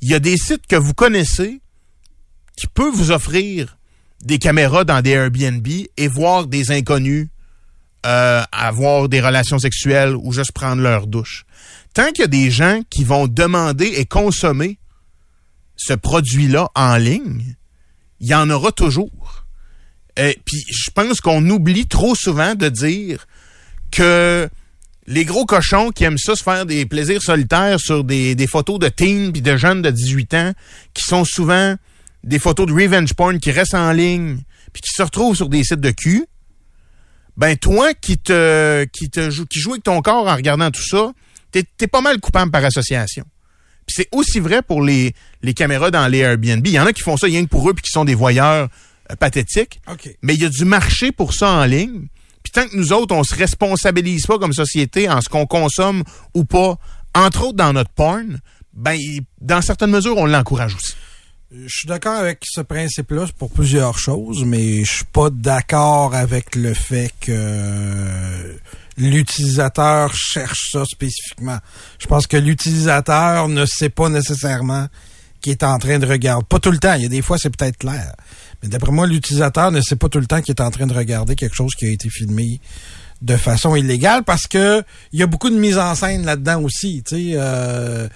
[0.00, 1.60] Il y a des sites que vous connaissez
[2.56, 3.76] qui peuvent vous offrir
[4.24, 7.28] des caméras dans des Airbnb et voir des inconnus
[8.06, 11.44] euh, avoir des relations sexuelles ou juste prendre leur douche.
[11.92, 14.78] Tant qu'il y a des gens qui vont demander et consommer
[15.84, 17.56] ce produit-là en ligne,
[18.20, 19.46] il y en aura toujours.
[20.14, 23.26] Puis je pense qu'on oublie trop souvent de dire
[23.90, 24.48] que
[25.06, 28.88] les gros cochons qui aiment ça se faire des plaisirs solitaires sur des, photos de
[28.88, 30.52] teens puis de jeunes de 18 ans,
[30.94, 31.74] qui sont souvent
[32.22, 34.38] des photos de revenge porn qui restent en ligne
[34.72, 36.26] puis qui se retrouvent sur des sites de cul,
[37.36, 41.12] ben toi qui te qui te qui avec ton corps en regardant tout ça,
[41.50, 43.24] t'es es pas mal coupable par association.
[43.86, 46.66] Puis c'est aussi vrai pour les les caméras dans les Airbnb.
[46.66, 48.14] Il y en a qui font ça rien que pour eux puis qui sont des
[48.14, 48.68] voyeurs
[49.10, 49.80] euh, pathétiques.
[50.22, 52.06] Mais il y a du marché pour ça en ligne.
[52.42, 56.02] Puis tant que nous autres, on se responsabilise pas comme société en ce qu'on consomme
[56.34, 56.76] ou pas,
[57.14, 58.40] entre autres dans notre porn,
[58.72, 58.98] ben
[59.40, 60.94] dans certaines mesures, on l'encourage aussi.
[61.54, 66.56] Je suis d'accord avec ce principe-là pour plusieurs choses, mais je suis pas d'accord avec
[66.56, 68.56] le fait que
[68.96, 71.58] l'utilisateur cherche ça spécifiquement.
[71.98, 74.88] Je pense que l'utilisateur ne sait pas nécessairement
[75.40, 76.44] qu'il est en train de regarder.
[76.48, 76.94] Pas tout le temps.
[76.94, 78.14] Il y a des fois, c'est peut-être clair.
[78.62, 80.94] Mais d'après moi, l'utilisateur ne sait pas tout le temps qu'il est en train de
[80.94, 82.60] regarder quelque chose qui a été filmé
[83.20, 84.82] de façon illégale parce que
[85.12, 87.02] il y a beaucoup de mise en scène là-dedans aussi.
[87.06, 88.08] Tu sais, euh,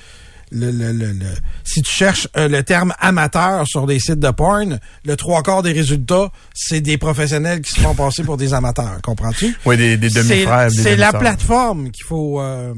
[0.52, 1.34] le, le, le, le-
[1.64, 5.62] si tu cherches euh, le terme amateur sur des sites de porn, le trois quarts
[5.62, 8.98] des résultats, c'est des professionnels qui se font passer pour des amateurs.
[9.02, 9.56] Comprends-tu?
[9.64, 10.70] Oui, des, des demi-frères.
[10.70, 12.40] C'est la plateforme qu'il faut.
[12.40, 12.72] euh,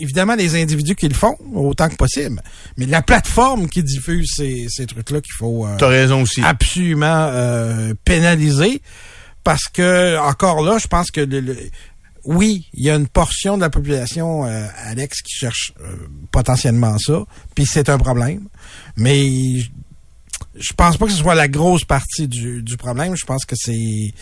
[0.00, 2.40] évidemment, les individus qui le font autant que possible,
[2.76, 6.40] mais la plateforme qui diffuse ces, ces trucs-là qu'il faut euh, T'as raison aussi.
[6.44, 8.80] absolument euh, pénaliser
[9.42, 11.56] parce que encore là, je pense que le- le-
[12.30, 15.96] oui, il y a une portion de la population, euh, Alex, qui cherche euh,
[16.30, 17.24] potentiellement ça,
[17.54, 18.48] puis c'est un problème.
[18.96, 23.16] Mais je- pense pas que ce soit la grosse partie du, du problème.
[23.16, 24.12] Je pense que c'est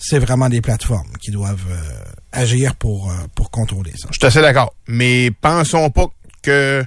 [0.00, 4.08] c'est vraiment des plateformes qui doivent euh, agir pour euh, pour contrôler ça.
[4.12, 4.72] Je suis assez d'accord.
[4.86, 6.06] Mais pensons pas
[6.42, 6.84] que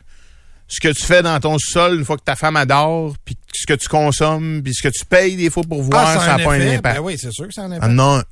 [0.68, 3.66] ce que tu fais dans ton sol, une fois que ta femme adore, puis ce
[3.66, 6.44] que tu consommes, puis ce que tu payes des fois pour voir, ça a n'a
[6.46, 6.98] pas un impact.
[7.00, 7.94] Ben oui, c'est sûr que ça a un Ah impact.
[7.94, 8.24] non,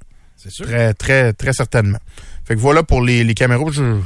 [0.42, 0.66] c'est sûr.
[0.66, 2.00] très, très, très certainement.
[2.46, 3.66] Fait que voilà pour les, les caméras.
[3.72, 4.00] Je,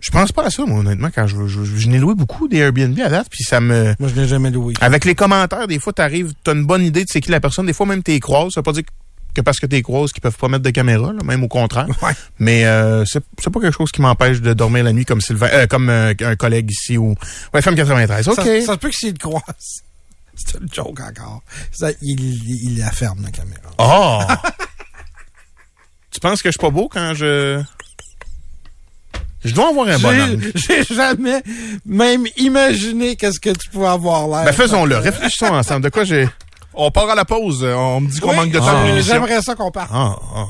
[0.00, 2.56] je pense pas à ça, moi, honnêtement, quand je, je, je n'ai loué beaucoup des
[2.58, 3.94] Airbnb à date, puis ça me...
[3.98, 4.72] Moi, je l'ai jamais loué.
[4.80, 7.66] Avec les commentaires, des fois, t'arrives, t'as une bonne idée de c'est qui la personne.
[7.66, 8.52] Des fois, même t'es croises.
[8.54, 8.84] Ça veut pas dire
[9.34, 11.86] que parce que t'es croises qu'ils peuvent pas mettre de caméra, là, même au contraire.
[12.02, 12.12] Ouais.
[12.38, 15.48] Mais euh, c'est c'est pas quelque chose qui m'empêche de dormir la nuit comme Sylvain,
[15.52, 17.14] euh, comme euh, un collègue ici ou
[17.54, 18.26] ouais, femme 93.
[18.28, 18.34] OK.
[18.36, 19.42] Ça, ça se peut que s'il te croise.
[20.34, 21.42] C'est une joke encore.
[21.70, 23.70] Ça, il, il, il la ferme, la caméra.
[23.78, 24.22] Oh!
[26.10, 27.62] tu penses que je suis pas beau quand je
[29.44, 30.40] Je dois avoir un bonhomme.
[30.54, 31.42] J'ai j'ai jamais
[31.86, 34.44] même imaginé qu'est-ce que tu pouvais avoir l'air.
[34.44, 35.82] Ben faisons-le, réfléchissons ensemble.
[35.84, 36.28] De quoi j'ai
[36.74, 37.64] On part à la pause.
[37.64, 39.00] On me dit qu'on Oui, manque de temps Ah.
[39.00, 39.90] J'aimerais ça qu'on parte.
[39.92, 40.46] Ah, ah.